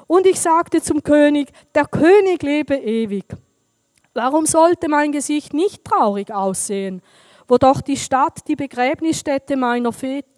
Und 0.06 0.26
ich 0.26 0.40
sagte 0.40 0.80
zum 0.80 1.02
König, 1.02 1.50
der 1.74 1.86
König 1.86 2.42
lebe 2.42 2.76
ewig. 2.76 3.24
Warum 4.14 4.46
sollte 4.46 4.88
mein 4.88 5.12
Gesicht 5.12 5.54
nicht 5.54 5.84
traurig 5.84 6.32
aussehen, 6.32 7.02
wo 7.48 7.56
doch 7.58 7.80
die 7.80 7.96
Stadt, 7.96 8.46
die 8.46 8.56
Begräbnisstätte 8.56 9.56
meiner 9.56 9.92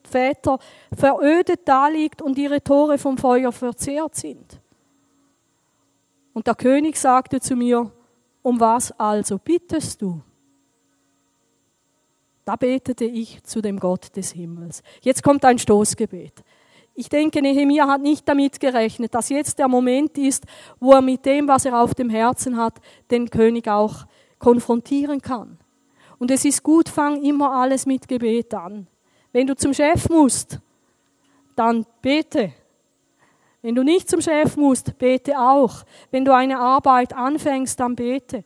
Väter, 0.09 0.59
verödet 0.97 1.67
daliegt 1.67 2.23
und 2.23 2.39
ihre 2.39 2.63
Tore 2.63 2.99
vom 2.99 3.19
Feuer 3.19 3.53
verzehrt 3.53 4.15
sind? 4.15 4.61
Und 6.33 6.47
der 6.47 6.55
König 6.55 6.97
sagte 6.97 7.41
zu 7.41 7.57
mir, 7.57 7.91
um 8.43 8.61
was 8.61 8.93
also 8.99 9.39
bittest 9.39 10.03
du? 10.03 10.21
Da 12.45 12.57
betete 12.57 13.05
ich 13.07 13.43
zu 13.43 13.63
dem 13.63 13.81
Gott 13.81 14.15
des 14.17 14.33
Himmels. 14.33 14.83
Jetzt 15.01 15.23
kommt 15.23 15.45
ein 15.45 15.59
Stoßgebet. 15.59 16.45
Ich 16.95 17.09
denke, 17.09 17.41
Nehemiah 17.41 17.89
hat 17.89 18.03
nicht 18.03 18.29
damit 18.29 18.61
gerechnet, 18.61 19.15
dass 19.15 19.29
jetzt 19.29 19.59
der 19.59 19.67
Moment 19.67 20.17
ist, 20.19 20.45
wo 20.79 20.93
er 20.93 21.01
mit 21.01 21.25
dem, 21.25 21.49
was 21.49 21.65
er 21.65 21.81
auf 21.81 21.95
dem 21.95 22.11
Herzen 22.11 22.57
hat, 22.57 22.81
den 23.11 23.31
König 23.31 23.67
auch 23.67 24.07
konfrontieren 24.39 25.21
kann. 25.21 25.59
Und 26.19 26.31
es 26.31 26.45
ist 26.45 26.63
gut, 26.63 26.89
fang 26.89 27.23
immer 27.23 27.53
alles 27.53 27.87
mit 27.87 28.07
Gebet 28.07 28.55
an. 28.55 28.87
Wenn 29.35 29.49
du 29.49 29.57
zum 29.57 29.75
Chef 29.75 30.09
musst, 30.09 30.61
dann 31.57 31.85
bete. 32.01 32.53
Wenn 33.63 33.75
du 33.75 33.83
nicht 33.83 34.09
zum 34.09 34.21
Chef 34.21 34.57
musst, 34.57 34.97
bete 34.97 35.37
auch. 35.37 35.83
Wenn 36.13 36.25
du 36.25 36.33
eine 36.33 36.61
Arbeit 36.61 37.13
anfängst, 37.13 37.81
dann 37.81 37.97
bete. 37.97 38.45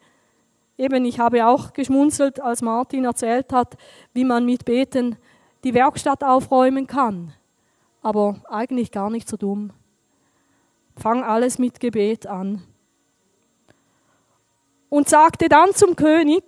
Eben, 0.78 1.04
ich 1.04 1.20
habe 1.20 1.46
auch 1.46 1.74
geschmunzelt, 1.74 2.40
als 2.40 2.62
Martin 2.62 3.04
erzählt 3.04 3.52
hat, 3.52 3.76
wie 4.14 4.24
man 4.24 4.46
mit 4.46 4.64
Beten 4.64 5.18
die 5.62 5.74
Werkstatt 5.74 6.24
aufräumen 6.24 6.86
kann. 6.86 7.34
Aber 8.00 8.40
eigentlich 8.48 8.90
gar 8.90 9.10
nicht 9.10 9.28
so 9.28 9.36
dumm. 9.36 9.74
Fang 10.96 11.22
alles 11.22 11.58
mit 11.58 11.80
Gebet 11.80 12.26
an. 12.26 12.62
Und 14.88 15.10
sagte 15.10 15.50
dann 15.50 15.74
zum 15.74 15.96
König, 15.96 16.44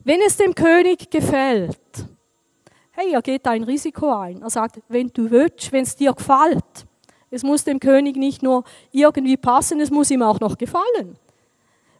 wenn 0.00 0.20
es 0.26 0.36
dem 0.36 0.54
König 0.54 1.10
gefällt, 1.10 1.78
hey, 2.94 3.12
er 3.12 3.22
geht 3.22 3.46
ein 3.46 3.64
Risiko 3.64 4.12
ein. 4.12 4.42
Er 4.42 4.50
sagt, 4.50 4.80
wenn 4.88 5.08
du 5.08 5.30
willst, 5.30 5.72
wenn 5.72 5.82
es 5.82 5.96
dir 5.96 6.12
gefällt. 6.12 6.86
Es 7.30 7.42
muss 7.42 7.64
dem 7.64 7.80
König 7.80 8.16
nicht 8.16 8.42
nur 8.42 8.64
irgendwie 8.92 9.36
passen, 9.36 9.80
es 9.80 9.90
muss 9.90 10.10
ihm 10.10 10.22
auch 10.22 10.38
noch 10.40 10.56
gefallen. 10.56 11.18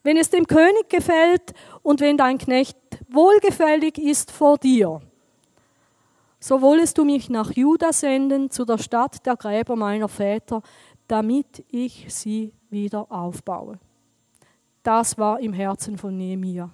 Wenn 0.05 0.17
es 0.17 0.31
dem 0.31 0.47
König 0.47 0.89
gefällt 0.89 1.55
und 1.83 2.01
wenn 2.01 2.17
dein 2.17 2.39
Knecht 2.39 2.77
wohlgefällig 3.09 3.99
ist 3.99 4.31
vor 4.31 4.59
dir, 4.59 5.01
so 6.39 6.61
wollest 6.61 6.99
du 6.99 7.05
mich 7.05 7.31
nach 7.31 7.51
Juda 7.53 7.93
senden, 7.93 8.51
zu 8.51 8.65
der 8.65 8.79
Stadt 8.79 9.25
der 9.27 9.37
Gräber 9.37 9.77
meiner 9.77 10.09
Väter, 10.09 10.63
damit 11.09 11.65
ich 11.71 12.07
sie 12.11 12.53
wieder 12.71 13.11
aufbaue. 13.11 13.79
Das 14.83 15.17
war 15.17 15.41
im 15.41 15.55
Herzen 15.55 15.97
von 15.97 16.17
Nehemiah. 16.17 16.71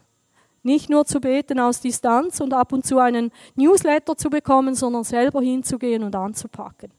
Nicht 0.63 0.91
nur 0.91 1.07
zu 1.07 1.21
beten 1.21 1.59
aus 1.59 1.81
Distanz 1.81 2.41
und 2.41 2.53
ab 2.53 2.73
und 2.73 2.85
zu 2.85 2.99
einen 2.99 3.33
Newsletter 3.55 4.17
zu 4.17 4.29
bekommen, 4.29 4.75
sondern 4.75 5.05
selber 5.05 5.41
hinzugehen 5.41 6.03
und 6.03 6.15
anzupacken. 6.15 6.93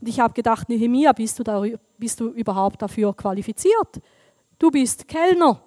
Und 0.00 0.08
ich 0.08 0.20
habe 0.20 0.34
gedacht, 0.34 0.68
Nehemiah, 0.68 1.12
bist 1.12 1.38
du, 1.38 1.78
bist 1.96 2.20
du 2.20 2.28
überhaupt 2.28 2.82
dafür 2.82 3.14
qualifiziert? 3.14 4.00
Du 4.58 4.70
bist 4.70 5.08
Kellner, 5.08 5.62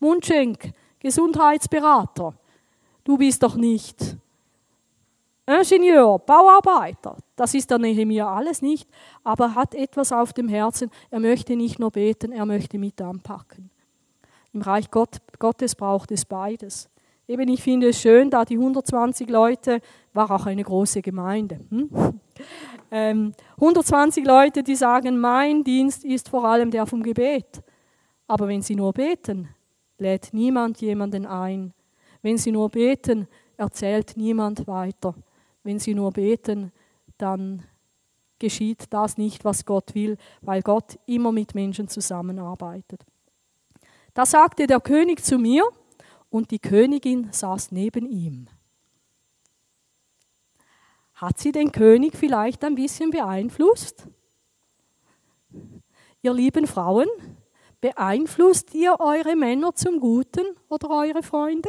Mundschenk, 0.00 0.72
Gesundheitsberater. 0.98 2.34
Du 3.04 3.18
bist 3.18 3.42
doch 3.42 3.56
nicht 3.56 4.16
Ingenieur, 5.44 6.20
Bauarbeiter. 6.20 7.16
Das 7.34 7.52
ist 7.54 7.70
der 7.70 7.78
Nehemiah 7.78 8.32
alles 8.32 8.62
nicht, 8.62 8.88
aber 9.24 9.46
er 9.46 9.54
hat 9.56 9.74
etwas 9.74 10.12
auf 10.12 10.32
dem 10.32 10.48
Herzen. 10.48 10.90
Er 11.10 11.18
möchte 11.18 11.56
nicht 11.56 11.80
nur 11.80 11.90
beten, 11.90 12.30
er 12.30 12.46
möchte 12.46 12.78
mit 12.78 13.02
anpacken. 13.02 13.71
Im 14.52 14.62
Reich 14.62 14.90
Gott, 14.90 15.18
Gottes 15.38 15.74
braucht 15.74 16.12
es 16.12 16.24
beides. 16.24 16.88
Eben, 17.26 17.48
ich 17.48 17.62
finde 17.62 17.88
es 17.88 18.00
schön, 18.00 18.30
da 18.30 18.44
die 18.44 18.56
120 18.56 19.30
Leute, 19.30 19.80
war 20.12 20.30
auch 20.30 20.46
eine 20.46 20.62
große 20.62 21.02
Gemeinde. 21.02 21.60
Hm? 21.70 21.90
Ähm, 22.94 23.32
120 23.54 24.26
Leute, 24.26 24.62
die 24.62 24.74
sagen, 24.74 25.18
mein 25.18 25.64
Dienst 25.64 26.04
ist 26.04 26.28
vor 26.28 26.44
allem 26.44 26.70
der 26.70 26.84
vom 26.84 27.02
Gebet. 27.02 27.62
Aber 28.26 28.48
wenn 28.48 28.60
sie 28.60 28.74
nur 28.76 28.92
beten, 28.92 29.48
lädt 29.96 30.34
niemand 30.34 30.78
jemanden 30.82 31.24
ein. 31.24 31.72
Wenn 32.20 32.36
sie 32.36 32.52
nur 32.52 32.68
beten, 32.68 33.28
erzählt 33.56 34.12
niemand 34.16 34.66
weiter. 34.66 35.14
Wenn 35.62 35.78
sie 35.78 35.94
nur 35.94 36.12
beten, 36.12 36.70
dann 37.16 37.62
geschieht 38.38 38.84
das 38.90 39.16
nicht, 39.16 39.42
was 39.42 39.64
Gott 39.64 39.94
will, 39.94 40.18
weil 40.42 40.60
Gott 40.60 40.98
immer 41.06 41.32
mit 41.32 41.54
Menschen 41.54 41.88
zusammenarbeitet. 41.88 43.06
Da 44.14 44.26
sagte 44.26 44.66
der 44.66 44.80
König 44.80 45.24
zu 45.24 45.38
mir 45.38 45.64
und 46.30 46.50
die 46.50 46.58
Königin 46.58 47.32
saß 47.32 47.72
neben 47.72 48.06
ihm. 48.06 48.48
Hat 51.14 51.38
sie 51.38 51.52
den 51.52 51.72
König 51.72 52.16
vielleicht 52.16 52.64
ein 52.64 52.74
bisschen 52.74 53.10
beeinflusst? 53.10 54.08
Ihr 56.20 56.32
lieben 56.32 56.66
Frauen, 56.66 57.08
Beeinflusst 57.82 58.74
ihr 58.74 58.94
eure 59.00 59.34
Männer 59.34 59.74
zum 59.74 59.98
Guten 59.98 60.46
oder 60.68 60.88
eure 60.88 61.24
Freunde? 61.24 61.68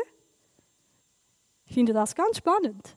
Ich 1.66 1.74
finde 1.74 1.92
das 1.92 2.14
ganz 2.14 2.38
spannend. 2.38 2.96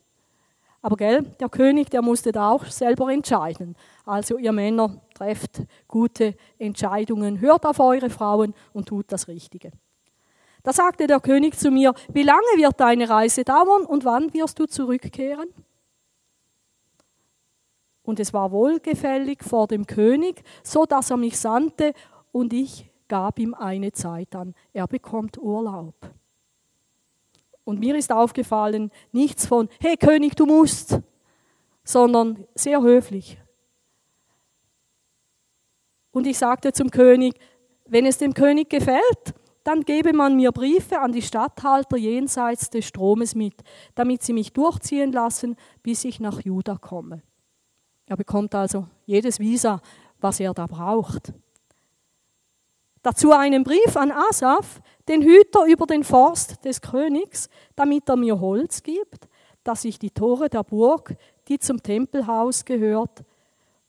Aber 0.82 0.96
gell, 0.96 1.22
der 1.40 1.48
König, 1.48 1.88
der 1.88 2.02
musste 2.02 2.30
da 2.30 2.50
auch 2.50 2.66
selber 2.66 3.10
entscheiden. 3.10 3.74
Also 4.04 4.36
ihr 4.36 4.52
Männer 4.52 5.00
trefft 5.16 5.62
gute 5.88 6.34
Entscheidungen, 6.58 7.40
hört 7.40 7.64
auf 7.66 7.80
eure 7.80 8.10
Frauen 8.10 8.54
und 8.72 8.88
tut 8.88 9.10
das 9.12 9.28
Richtige. 9.28 9.72
Da 10.62 10.72
sagte 10.72 11.06
der 11.06 11.20
König 11.20 11.56
zu 11.58 11.70
mir, 11.70 11.94
wie 12.12 12.22
lange 12.22 12.40
wird 12.56 12.80
deine 12.80 13.08
Reise 13.08 13.44
dauern 13.44 13.84
und 13.84 14.04
wann 14.04 14.34
wirst 14.34 14.58
du 14.58 14.66
zurückkehren? 14.66 15.48
Und 18.02 18.20
es 18.20 18.32
war 18.32 18.52
wohlgefällig 18.52 19.42
vor 19.42 19.66
dem 19.66 19.86
König, 19.86 20.42
so 20.62 20.84
dass 20.84 21.10
er 21.10 21.16
mich 21.16 21.38
sandte 21.38 21.92
und 22.32 22.52
ich 22.52 22.90
gab 23.08 23.38
ihm 23.38 23.54
eine 23.54 23.92
Zeit 23.92 24.34
an. 24.34 24.54
Er 24.72 24.86
bekommt 24.86 25.38
Urlaub. 25.38 25.94
Und 27.64 27.80
mir 27.80 27.96
ist 27.96 28.12
aufgefallen, 28.12 28.92
nichts 29.10 29.46
von, 29.46 29.68
hey 29.80 29.96
König, 29.96 30.36
du 30.36 30.46
musst, 30.46 31.00
sondern 31.82 32.44
sehr 32.54 32.80
höflich. 32.82 33.38
Und 36.16 36.26
ich 36.26 36.38
sagte 36.38 36.72
zum 36.72 36.90
König, 36.90 37.38
wenn 37.84 38.06
es 38.06 38.16
dem 38.16 38.32
König 38.32 38.70
gefällt, 38.70 39.34
dann 39.64 39.82
gebe 39.82 40.14
man 40.14 40.34
mir 40.34 40.50
Briefe 40.50 40.98
an 40.98 41.12
die 41.12 41.20
Statthalter 41.20 41.98
jenseits 41.98 42.70
des 42.70 42.86
Stromes 42.86 43.34
mit, 43.34 43.52
damit 43.94 44.22
sie 44.22 44.32
mich 44.32 44.54
durchziehen 44.54 45.12
lassen, 45.12 45.56
bis 45.82 46.06
ich 46.06 46.18
nach 46.18 46.40
Juda 46.40 46.78
komme. 46.78 47.20
Er 48.06 48.16
bekommt 48.16 48.54
also 48.54 48.86
jedes 49.04 49.40
Visa, 49.40 49.82
was 50.18 50.40
er 50.40 50.54
da 50.54 50.66
braucht. 50.66 51.34
Dazu 53.02 53.32
einen 53.32 53.62
Brief 53.62 53.94
an 53.94 54.10
Asaf, 54.10 54.80
den 55.08 55.20
Hüter 55.20 55.66
über 55.66 55.84
den 55.84 56.02
Forst 56.02 56.64
des 56.64 56.80
Königs, 56.80 57.50
damit 57.74 58.08
er 58.08 58.16
mir 58.16 58.40
Holz 58.40 58.82
gibt, 58.82 59.28
dass 59.64 59.84
ich 59.84 59.98
die 59.98 60.12
Tore 60.12 60.48
der 60.48 60.64
Burg, 60.64 61.14
die 61.48 61.58
zum 61.58 61.82
Tempelhaus 61.82 62.64
gehört, 62.64 63.22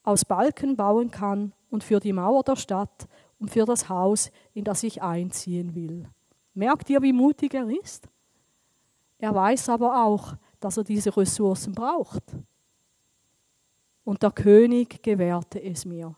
aus 0.03 0.25
Balken 0.25 0.75
bauen 0.75 1.09
kann 1.09 1.53
und 1.69 1.83
für 1.83 1.99
die 1.99 2.13
Mauer 2.13 2.43
der 2.43 2.55
Stadt 2.55 3.07
und 3.39 3.51
für 3.51 3.65
das 3.65 3.89
Haus, 3.89 4.31
in 4.53 4.63
das 4.63 4.83
ich 4.83 5.01
einziehen 5.01 5.75
will. 5.75 6.07
Merkt 6.53 6.89
ihr, 6.89 7.01
wie 7.01 7.13
mutig 7.13 7.53
er 7.53 7.69
ist? 7.69 8.07
Er 9.19 9.33
weiß 9.33 9.69
aber 9.69 10.05
auch, 10.05 10.33
dass 10.59 10.77
er 10.77 10.83
diese 10.83 11.15
Ressourcen 11.15 11.73
braucht. 11.73 12.23
Und 14.03 14.23
der 14.23 14.31
König 14.31 15.03
gewährte 15.03 15.61
es 15.61 15.85
mir. 15.85 16.15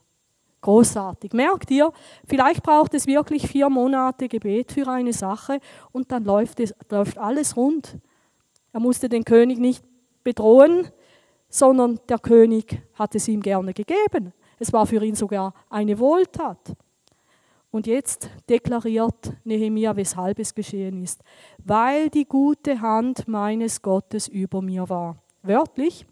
Großartig. 0.62 1.32
Merkt 1.34 1.72
ihr, 1.72 1.92
vielleicht 2.28 2.64
braucht 2.64 2.94
es 2.94 3.08
wirklich 3.08 3.48
vier 3.48 3.70
Monate 3.70 4.28
Gebet 4.28 4.74
für 4.74 4.88
eine 4.88 5.14
Sache 5.14 5.60
und 5.92 6.12
dann 6.12 6.26
läuft, 6.26 6.60
es, 6.60 6.76
läuft 6.90 7.18
alles 7.18 7.56
rund. 7.56 7.98
Er 8.74 8.82
musste 8.82 9.08
den 9.08 9.24
König 9.24 9.58
nicht 9.58 9.84
bedrohen, 10.24 10.88
sondern 11.48 12.00
der 12.10 12.20
König 12.20 12.82
hat 12.94 13.16
es 13.16 13.28
ihm 13.28 13.42
gerne 13.42 13.74
gegeben. 13.74 14.34
Es 14.60 14.72
war 14.74 14.86
für 14.86 15.04
ihn 15.04 15.16
sogar 15.16 15.54
eine 15.70 15.98
Wohltat. 15.98 16.76
Und 17.72 17.88
jetzt 17.88 18.30
deklariert 18.50 19.34
Nehemia, 19.44 19.96
weshalb 19.96 20.40
es 20.40 20.54
geschehen 20.54 21.04
ist. 21.04 21.24
Weil 21.60 22.10
die 22.10 22.26
gute 22.26 22.82
Hand 22.82 23.28
meines 23.28 23.82
Gottes 23.82 24.28
über 24.28 24.62
mir 24.62 24.90
war. 24.90 25.18
Wörtlich, 25.44 26.06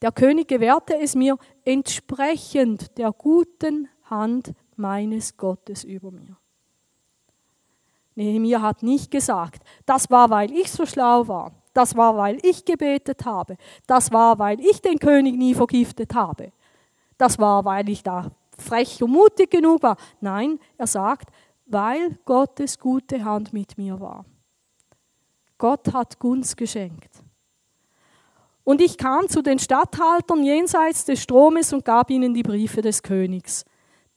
der 0.00 0.12
König 0.12 0.48
gewährte 0.48 0.96
es 0.96 1.14
mir 1.14 1.36
entsprechend 1.64 2.96
der 2.98 3.12
guten 3.12 3.88
Hand 4.04 4.52
meines 4.76 5.36
Gottes 5.36 5.82
über 5.84 6.12
mir. 6.12 6.36
Nehemiah 8.14 8.62
hat 8.62 8.82
nicht 8.82 9.10
gesagt, 9.10 9.62
das 9.86 10.10
war, 10.10 10.30
weil 10.30 10.52
ich 10.52 10.70
so 10.70 10.86
schlau 10.86 11.28
war, 11.28 11.52
das 11.72 11.96
war, 11.96 12.16
weil 12.16 12.38
ich 12.42 12.64
gebetet 12.64 13.24
habe, 13.24 13.56
das 13.86 14.12
war, 14.12 14.38
weil 14.38 14.60
ich 14.60 14.82
den 14.82 14.98
König 14.98 15.36
nie 15.36 15.54
vergiftet 15.54 16.14
habe, 16.14 16.52
das 17.18 17.38
war, 17.38 17.64
weil 17.64 17.88
ich 17.88 18.02
da 18.02 18.30
frech 18.56 19.02
und 19.02 19.10
mutig 19.10 19.50
genug 19.50 19.82
war. 19.82 19.96
Nein, 20.20 20.58
er 20.76 20.86
sagt, 20.86 21.30
weil 21.66 22.18
Gottes 22.24 22.78
gute 22.78 23.24
Hand 23.24 23.52
mit 23.52 23.76
mir 23.76 24.00
war. 24.00 24.24
Gott 25.58 25.92
hat 25.92 26.18
Gunst 26.18 26.56
geschenkt. 26.56 27.22
Und 28.64 28.80
ich 28.80 28.96
kam 28.98 29.28
zu 29.28 29.42
den 29.42 29.58
Statthaltern 29.58 30.42
jenseits 30.42 31.04
des 31.04 31.22
Stromes 31.22 31.72
und 31.72 31.84
gab 31.84 32.10
ihnen 32.10 32.34
die 32.34 32.42
Briefe 32.42 32.82
des 32.82 33.02
Königs. 33.02 33.64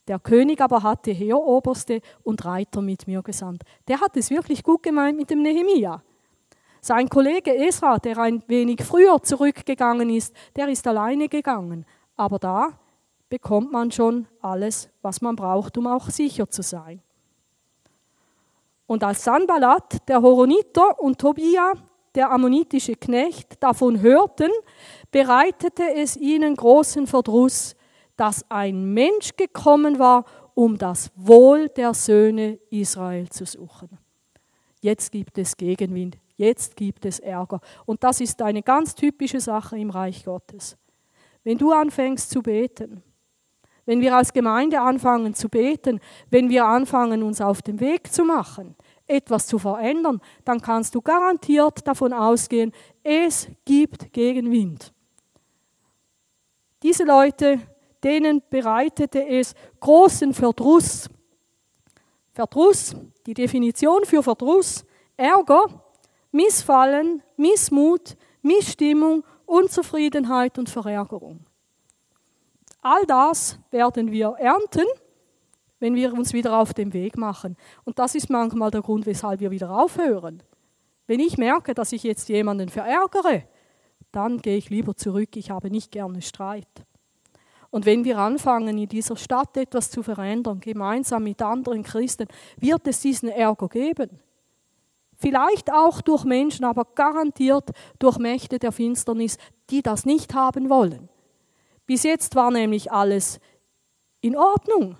Der 0.08 0.18
König 0.18 0.60
aber 0.60 0.82
hatte 0.82 1.10
Heeroberste 1.10 2.00
und 2.22 2.44
Reiter 2.44 2.82
mit 2.82 3.06
mir 3.06 3.22
gesandt. 3.22 3.62
Der 3.88 4.00
hat 4.00 4.16
es 4.16 4.30
wirklich 4.30 4.62
gut 4.62 4.82
gemeint 4.82 5.16
mit 5.16 5.30
dem 5.30 5.42
Nehemia. 5.42 6.02
Sein 6.80 7.08
Kollege 7.08 7.54
Esra, 7.56 7.98
der 7.98 8.18
ein 8.18 8.42
wenig 8.48 8.82
früher 8.82 9.22
zurückgegangen 9.22 10.10
ist, 10.10 10.34
der 10.56 10.68
ist 10.68 10.86
alleine 10.86 11.28
gegangen. 11.28 11.86
Aber 12.16 12.38
da 12.38 12.78
bekommt 13.32 13.72
man 13.72 13.90
schon 13.90 14.26
alles, 14.42 14.90
was 15.00 15.22
man 15.22 15.36
braucht, 15.36 15.78
um 15.78 15.86
auch 15.86 16.10
sicher 16.10 16.50
zu 16.50 16.60
sein. 16.60 17.00
Und 18.86 19.02
als 19.02 19.24
Sanballat, 19.24 20.06
der 20.06 20.20
Horoniter 20.20 21.00
und 21.00 21.18
Tobia, 21.18 21.72
der 22.14 22.30
ammonitische 22.30 22.94
Knecht, 22.94 23.62
davon 23.62 24.02
hörten, 24.02 24.50
bereitete 25.10 25.94
es 25.94 26.18
ihnen 26.18 26.56
großen 26.56 27.06
Verdruss, 27.06 27.74
dass 28.18 28.44
ein 28.50 28.92
Mensch 28.92 29.34
gekommen 29.34 29.98
war, 29.98 30.26
um 30.52 30.76
das 30.76 31.10
Wohl 31.16 31.70
der 31.70 31.94
Söhne 31.94 32.58
Israel 32.68 33.30
zu 33.30 33.46
suchen. 33.46 33.98
Jetzt 34.82 35.10
gibt 35.10 35.38
es 35.38 35.56
Gegenwind, 35.56 36.18
jetzt 36.36 36.76
gibt 36.76 37.06
es 37.06 37.18
Ärger. 37.18 37.60
Und 37.86 38.04
das 38.04 38.20
ist 38.20 38.42
eine 38.42 38.62
ganz 38.62 38.94
typische 38.94 39.40
Sache 39.40 39.78
im 39.78 39.88
Reich 39.88 40.22
Gottes. 40.22 40.76
Wenn 41.44 41.56
du 41.56 41.72
anfängst 41.72 42.28
zu 42.28 42.42
beten, 42.42 43.02
wenn 43.86 44.00
wir 44.00 44.14
als 44.16 44.32
Gemeinde 44.32 44.80
anfangen 44.80 45.34
zu 45.34 45.48
beten, 45.48 46.00
wenn 46.30 46.48
wir 46.48 46.64
anfangen, 46.64 47.22
uns 47.22 47.40
auf 47.40 47.62
den 47.62 47.80
Weg 47.80 48.12
zu 48.12 48.24
machen, 48.24 48.76
etwas 49.06 49.46
zu 49.46 49.58
verändern, 49.58 50.20
dann 50.44 50.60
kannst 50.60 50.94
du 50.94 51.00
garantiert 51.00 51.86
davon 51.86 52.12
ausgehen, 52.12 52.72
es 53.02 53.48
gibt 53.64 54.12
Gegenwind. 54.12 54.92
Diese 56.82 57.04
Leute, 57.04 57.60
denen 58.02 58.42
bereitete 58.50 59.24
es 59.24 59.54
großen 59.80 60.34
Verdruss. 60.34 61.08
Verdruss, 62.32 62.96
die 63.26 63.34
Definition 63.34 64.04
für 64.04 64.22
Verdruss, 64.22 64.84
Ärger, 65.16 65.84
Missfallen, 66.32 67.22
Missmut, 67.36 68.16
Missstimmung, 68.40 69.22
Unzufriedenheit 69.46 70.58
und 70.58 70.70
Verärgerung. 70.70 71.44
All 72.82 73.06
das 73.06 73.58
werden 73.70 74.12
wir 74.12 74.36
ernten 74.38 74.86
wenn 75.82 75.96
wir 75.96 76.14
uns 76.14 76.32
wieder 76.32 76.56
auf 76.56 76.72
den 76.74 76.92
Weg 76.92 77.18
machen. 77.18 77.56
Und 77.82 77.98
das 77.98 78.14
ist 78.14 78.30
manchmal 78.30 78.70
der 78.70 78.82
Grund, 78.82 79.04
weshalb 79.04 79.40
wir 79.40 79.50
wieder 79.50 79.76
aufhören. 79.76 80.40
Wenn 81.08 81.18
ich 81.18 81.36
merke, 81.36 81.74
dass 81.74 81.90
ich 81.90 82.04
jetzt 82.04 82.28
jemanden 82.28 82.68
verärgere, 82.68 83.42
dann 84.12 84.38
gehe 84.38 84.56
ich 84.56 84.70
lieber 84.70 84.94
zurück. 84.94 85.30
Ich 85.34 85.50
habe 85.50 85.70
nicht 85.70 85.90
gerne 85.90 86.22
Streit. 86.22 86.68
Und 87.70 87.84
wenn 87.84 88.04
wir 88.04 88.18
anfangen, 88.18 88.78
in 88.78 88.88
dieser 88.88 89.16
Stadt 89.16 89.56
etwas 89.56 89.90
zu 89.90 90.04
verändern, 90.04 90.60
gemeinsam 90.60 91.24
mit 91.24 91.42
anderen 91.42 91.82
Christen, 91.82 92.28
wird 92.58 92.86
es 92.86 93.00
diesen 93.00 93.30
Ärger 93.30 93.68
geben. 93.68 94.20
Vielleicht 95.16 95.72
auch 95.72 96.00
durch 96.00 96.22
Menschen, 96.22 96.64
aber 96.64 96.84
garantiert 96.94 97.70
durch 97.98 98.18
Mächte 98.18 98.60
der 98.60 98.70
Finsternis, 98.70 99.36
die 99.68 99.82
das 99.82 100.06
nicht 100.06 100.32
haben 100.32 100.70
wollen. 100.70 101.08
Bis 101.92 102.04
jetzt 102.04 102.34
war 102.36 102.50
nämlich 102.50 102.90
alles 102.90 103.38
in 104.22 104.34
Ordnung. 104.34 104.96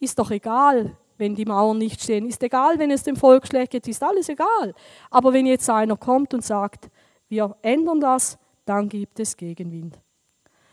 Ist 0.00 0.18
doch 0.18 0.32
egal, 0.32 0.96
wenn 1.18 1.36
die 1.36 1.44
Mauern 1.44 1.78
nicht 1.78 2.02
stehen. 2.02 2.26
Ist 2.26 2.42
egal, 2.42 2.80
wenn 2.80 2.90
es 2.90 3.04
dem 3.04 3.14
Volk 3.14 3.46
schlecht 3.46 3.70
geht. 3.70 3.86
Ist 3.86 4.02
alles 4.02 4.28
egal. 4.28 4.74
Aber 5.08 5.32
wenn 5.32 5.46
jetzt 5.46 5.70
einer 5.70 5.96
kommt 5.96 6.34
und 6.34 6.44
sagt, 6.44 6.90
wir 7.28 7.56
ändern 7.62 8.00
das, 8.00 8.38
dann 8.64 8.88
gibt 8.88 9.20
es 9.20 9.36
Gegenwind. 9.36 10.00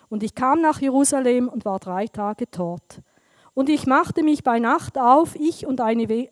Und 0.10 0.24
ich 0.24 0.34
kam 0.34 0.60
nach 0.60 0.82
Jerusalem 0.82 1.48
und 1.48 1.64
war 1.64 1.78
drei 1.78 2.08
Tage 2.08 2.48
dort. 2.50 3.04
Und 3.54 3.70
ich 3.70 3.86
machte 3.86 4.24
mich 4.24 4.44
bei 4.44 4.58
Nacht 4.58 4.98
auf, 4.98 5.36
ich 5.36 5.68
und 5.68 5.82
einige 5.82 6.32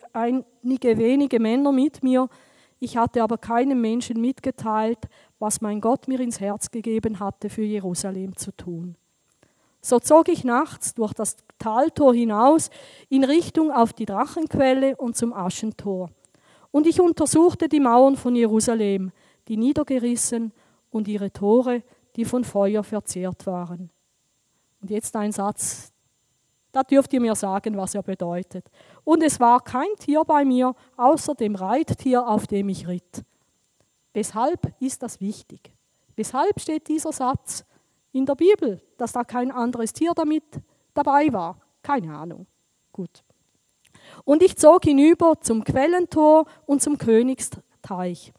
wenige 0.63 1.39
Männer 1.39 1.71
mit 1.71 2.01
mir. 2.01 2.27
Ich 2.83 2.97
hatte 2.97 3.23
aber 3.23 3.37
keinem 3.37 3.79
Menschen 3.79 4.19
mitgeteilt, 4.19 5.07
was 5.39 5.61
mein 5.61 5.79
Gott 5.79 6.09
mir 6.09 6.19
ins 6.19 6.41
Herz 6.41 6.69
gegeben 6.69 7.21
hatte, 7.21 7.49
für 7.49 7.61
Jerusalem 7.61 8.35
zu 8.35 8.51
tun. 8.51 8.97
So 9.79 9.99
zog 9.99 10.27
ich 10.27 10.43
nachts 10.43 10.93
durch 10.93 11.13
das 11.13 11.37
Taltor 11.59 12.13
hinaus 12.13 12.69
in 13.07 13.23
Richtung 13.23 13.71
auf 13.71 13.93
die 13.93 14.05
Drachenquelle 14.05 14.97
und 14.97 15.15
zum 15.15 15.31
Aschentor. 15.31 16.09
Und 16.71 16.85
ich 16.85 16.99
untersuchte 16.99 17.69
die 17.69 17.79
Mauern 17.79 18.17
von 18.17 18.35
Jerusalem, 18.35 19.13
die 19.47 19.55
niedergerissen 19.55 20.51
und 20.91 21.07
ihre 21.07 21.31
Tore, 21.31 21.83
die 22.17 22.25
von 22.25 22.43
Feuer 22.43 22.83
verzehrt 22.83 23.45
waren. 23.45 23.91
Und 24.81 24.89
jetzt 24.89 25.15
ein 25.15 25.31
Satz, 25.31 25.92
da 26.73 26.83
dürft 26.83 27.13
ihr 27.13 27.21
mir 27.21 27.35
sagen, 27.35 27.77
was 27.77 27.95
er 27.95 28.03
bedeutet. 28.03 28.65
Und 29.05 29.23
es 29.23 29.39
war 29.39 29.61
kein 29.61 29.95
Tier 29.99 30.23
bei 30.25 30.43
mir, 30.43 30.75
außer 30.97 31.35
dem 31.35 31.55
Reittier, 31.55 32.27
auf 32.27 32.47
dem 32.47 32.67
ich 32.67 32.87
ritt. 32.89 33.23
Weshalb 34.13 34.73
ist 34.81 35.01
das 35.01 35.21
wichtig? 35.21 35.71
Weshalb 36.17 36.59
steht 36.59 36.89
dieser 36.89 37.13
Satz? 37.13 37.65
in 38.13 38.25
der 38.25 38.35
Bibel, 38.35 38.79
dass 38.97 39.11
da 39.11 39.23
kein 39.23 39.51
anderes 39.51 39.91
Tier 39.91 40.13
damit 40.15 40.43
dabei 40.93 41.33
war. 41.33 41.59
Keine 41.81 42.15
Ahnung. 42.15 42.45
Gut. 42.93 43.23
Und 44.23 44.43
ich 44.43 44.55
zog 44.57 44.83
hinüber 44.83 45.41
zum 45.41 45.63
Quellentor 45.63 46.45
und 46.65 46.81
zum 46.81 46.97
Königsteich. 46.97 48.31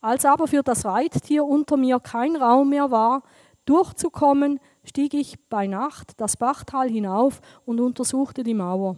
Als 0.00 0.24
aber 0.24 0.48
für 0.48 0.62
das 0.62 0.84
Reittier 0.84 1.44
unter 1.44 1.76
mir 1.76 2.00
kein 2.00 2.36
Raum 2.36 2.70
mehr 2.70 2.90
war, 2.90 3.22
durchzukommen, 3.64 4.60
stieg 4.84 5.14
ich 5.14 5.36
bei 5.48 5.66
Nacht 5.66 6.12
das 6.20 6.36
Bachtal 6.36 6.88
hinauf 6.88 7.40
und 7.64 7.80
untersuchte 7.80 8.42
die 8.42 8.54
Mauer. 8.54 8.96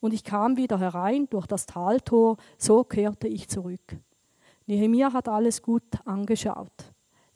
Und 0.00 0.14
ich 0.14 0.24
kam 0.24 0.56
wieder 0.56 0.78
herein 0.78 1.28
durch 1.30 1.46
das 1.46 1.66
Taltor, 1.66 2.36
so 2.56 2.84
kehrte 2.84 3.28
ich 3.28 3.48
zurück. 3.48 3.96
Nehemiah 4.66 5.12
hat 5.12 5.28
alles 5.28 5.62
gut 5.62 5.82
angeschaut. 6.04 6.72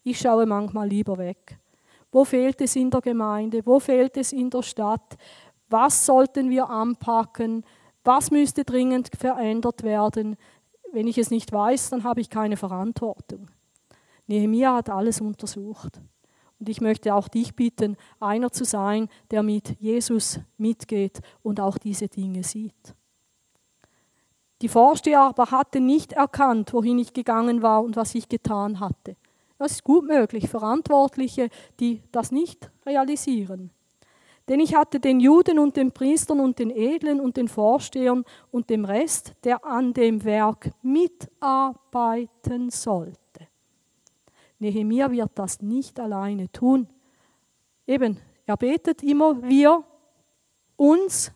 Ich 0.02 0.18
schaue 0.18 0.46
manchmal 0.46 0.88
lieber 0.88 1.18
weg. 1.18 1.58
Wo 2.10 2.24
fehlt 2.24 2.60
es 2.60 2.76
in 2.76 2.90
der 2.90 3.00
Gemeinde? 3.00 3.60
Wo 3.64 3.80
fehlt 3.80 4.16
es 4.16 4.32
in 4.32 4.48
der 4.48 4.62
Stadt? 4.62 5.16
Was 5.68 6.06
sollten 6.06 6.48
wir 6.48 6.70
anpacken? 6.70 7.64
Was 8.04 8.30
müsste 8.30 8.64
dringend 8.64 9.10
verändert 9.16 9.82
werden? 9.82 10.36
Wenn 10.92 11.08
ich 11.08 11.18
es 11.18 11.30
nicht 11.30 11.52
weiß, 11.52 11.90
dann 11.90 12.04
habe 12.04 12.20
ich 12.20 12.30
keine 12.30 12.56
Verantwortung. 12.56 13.48
Nehemiah 14.26 14.76
hat 14.76 14.90
alles 14.90 15.20
untersucht. 15.20 16.00
Und 16.64 16.70
ich 16.70 16.80
möchte 16.80 17.14
auch 17.14 17.28
dich 17.28 17.54
bitten, 17.54 17.98
einer 18.20 18.50
zu 18.50 18.64
sein, 18.64 19.10
der 19.30 19.42
mit 19.42 19.78
Jesus 19.80 20.40
mitgeht 20.56 21.20
und 21.42 21.60
auch 21.60 21.76
diese 21.76 22.08
Dinge 22.08 22.42
sieht. 22.42 22.94
Die 24.62 24.68
Vorsteher 24.68 25.20
aber 25.20 25.50
hatten 25.50 25.84
nicht 25.84 26.14
erkannt, 26.14 26.72
wohin 26.72 26.98
ich 26.98 27.12
gegangen 27.12 27.60
war 27.60 27.84
und 27.84 27.96
was 27.96 28.14
ich 28.14 28.30
getan 28.30 28.80
hatte. 28.80 29.14
Das 29.58 29.72
ist 29.72 29.84
gut 29.84 30.06
möglich, 30.06 30.48
Verantwortliche, 30.48 31.50
die 31.80 32.00
das 32.12 32.32
nicht 32.32 32.70
realisieren. 32.86 33.70
Denn 34.48 34.58
ich 34.58 34.74
hatte 34.74 35.00
den 35.00 35.20
Juden 35.20 35.58
und 35.58 35.76
den 35.76 35.92
Priestern 35.92 36.40
und 36.40 36.58
den 36.58 36.70
Edlen 36.70 37.20
und 37.20 37.36
den 37.36 37.48
Vorstehern 37.48 38.24
und 38.50 38.70
dem 38.70 38.86
Rest, 38.86 39.34
der 39.44 39.66
an 39.66 39.92
dem 39.92 40.24
Werk 40.24 40.70
mitarbeiten 40.80 42.70
sollte. 42.70 43.23
Nehemiah 44.64 45.10
wird 45.10 45.32
das 45.34 45.60
nicht 45.60 46.00
alleine 46.00 46.50
tun. 46.50 46.88
Eben, 47.86 48.18
Er 48.46 48.56
betet 48.56 49.02
immer 49.02 49.42
wir, 49.42 49.84
uns 50.76 51.32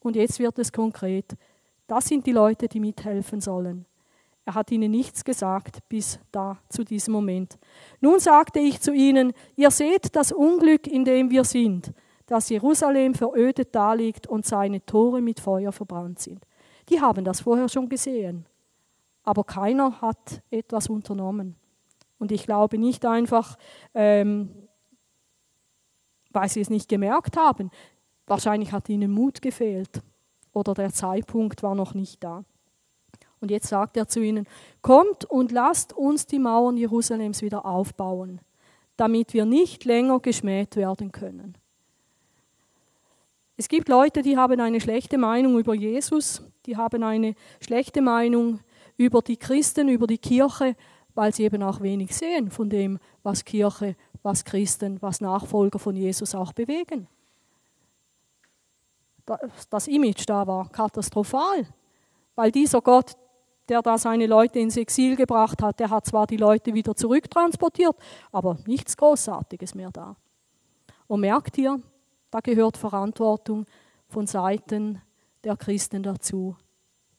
und 0.00 0.14
jetzt 0.16 0.38
wird 0.38 0.58
es 0.58 0.70
konkret. 0.72 1.36
Das 1.86 2.04
sind 2.06 2.26
die 2.26 2.32
Leute, 2.32 2.68
die 2.68 2.80
mithelfen 2.80 3.40
sollen. 3.40 3.86
Er 4.44 4.54
hat 4.54 4.70
ihnen 4.70 4.90
nichts 4.90 5.24
gesagt 5.24 5.78
bis 5.88 6.20
da 6.30 6.58
zu 6.68 6.84
diesem 6.84 7.12
Moment. 7.12 7.58
Nun 8.00 8.20
sagte 8.20 8.60
ich 8.60 8.80
zu 8.80 8.92
ihnen, 8.92 9.32
ihr 9.56 9.70
seht 9.70 10.14
das 10.14 10.32
Unglück, 10.32 10.86
in 10.86 11.04
dem 11.04 11.30
wir 11.30 11.44
sind, 11.44 11.92
dass 12.26 12.50
Jerusalem 12.50 13.14
verödet 13.14 13.74
daliegt 13.74 14.26
und 14.26 14.46
seine 14.46 14.84
Tore 14.84 15.20
mit 15.22 15.40
Feuer 15.40 15.72
verbrannt 15.72 16.18
sind. 16.20 16.46
Die 16.88 17.00
haben 17.00 17.24
das 17.24 17.40
vorher 17.40 17.68
schon 17.68 17.88
gesehen, 17.88 18.46
aber 19.22 19.44
keiner 19.44 20.00
hat 20.00 20.42
etwas 20.50 20.88
unternommen. 20.88 21.56
Und 22.24 22.32
ich 22.32 22.46
glaube 22.46 22.78
nicht 22.78 23.04
einfach, 23.04 23.58
ähm, 23.92 24.48
weil 26.30 26.48
sie 26.48 26.62
es 26.62 26.70
nicht 26.70 26.88
gemerkt 26.88 27.36
haben. 27.36 27.70
Wahrscheinlich 28.26 28.72
hat 28.72 28.88
ihnen 28.88 29.10
Mut 29.10 29.42
gefehlt 29.42 30.00
oder 30.54 30.72
der 30.72 30.90
Zeitpunkt 30.90 31.62
war 31.62 31.74
noch 31.74 31.92
nicht 31.92 32.24
da. 32.24 32.46
Und 33.40 33.50
jetzt 33.50 33.66
sagt 33.66 33.98
er 33.98 34.08
zu 34.08 34.22
ihnen, 34.22 34.46
kommt 34.80 35.26
und 35.26 35.52
lasst 35.52 35.92
uns 35.92 36.24
die 36.24 36.38
Mauern 36.38 36.78
Jerusalems 36.78 37.42
wieder 37.42 37.66
aufbauen, 37.66 38.40
damit 38.96 39.34
wir 39.34 39.44
nicht 39.44 39.84
länger 39.84 40.18
geschmäht 40.20 40.76
werden 40.76 41.12
können. 41.12 41.58
Es 43.58 43.68
gibt 43.68 43.90
Leute, 43.90 44.22
die 44.22 44.38
haben 44.38 44.60
eine 44.60 44.80
schlechte 44.80 45.18
Meinung 45.18 45.58
über 45.58 45.74
Jesus, 45.74 46.42
die 46.64 46.78
haben 46.78 47.02
eine 47.02 47.34
schlechte 47.60 48.00
Meinung 48.00 48.60
über 48.96 49.20
die 49.20 49.36
Christen, 49.36 49.90
über 49.90 50.06
die 50.06 50.16
Kirche, 50.16 50.74
weil 51.14 51.34
sie 51.34 51.44
eben 51.44 51.62
auch 51.62 51.80
wenig 51.80 52.14
sehen 52.14 52.50
von 52.50 52.68
dem, 52.68 52.98
was 53.22 53.44
Kirche, 53.44 53.96
was 54.22 54.44
Christen, 54.44 55.00
was 55.00 55.20
Nachfolger 55.20 55.78
von 55.78 55.96
Jesus 55.96 56.34
auch 56.34 56.52
bewegen. 56.52 57.06
Das 59.70 59.88
Image 59.88 60.24
da 60.26 60.46
war 60.46 60.68
katastrophal, 60.68 61.66
weil 62.34 62.50
dieser 62.50 62.80
Gott, 62.80 63.16
der 63.68 63.80
da 63.80 63.96
seine 63.96 64.26
Leute 64.26 64.58
ins 64.58 64.76
Exil 64.76 65.16
gebracht 65.16 65.62
hat, 65.62 65.80
der 65.80 65.88
hat 65.88 66.04
zwar 66.04 66.26
die 66.26 66.36
Leute 66.36 66.74
wieder 66.74 66.94
zurücktransportiert, 66.94 67.96
aber 68.32 68.58
nichts 68.66 68.96
Großartiges 68.96 69.74
mehr 69.74 69.90
da. 69.90 70.16
Und 71.06 71.20
merkt 71.20 71.56
ihr, 71.56 71.80
da 72.30 72.40
gehört 72.40 72.76
Verantwortung 72.76 73.66
von 74.08 74.26
Seiten 74.26 75.00
der 75.44 75.56
Christen 75.56 76.02
dazu, 76.02 76.56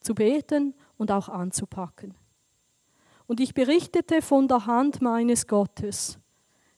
zu 0.02 0.14
beten 0.14 0.76
und 0.98 1.12
auch 1.12 1.30
anzupacken. 1.30 2.14
Und 3.28 3.40
ich 3.40 3.54
berichtete 3.54 4.22
von 4.22 4.48
der 4.48 4.66
Hand 4.66 5.02
meines 5.02 5.48
Gottes, 5.48 6.20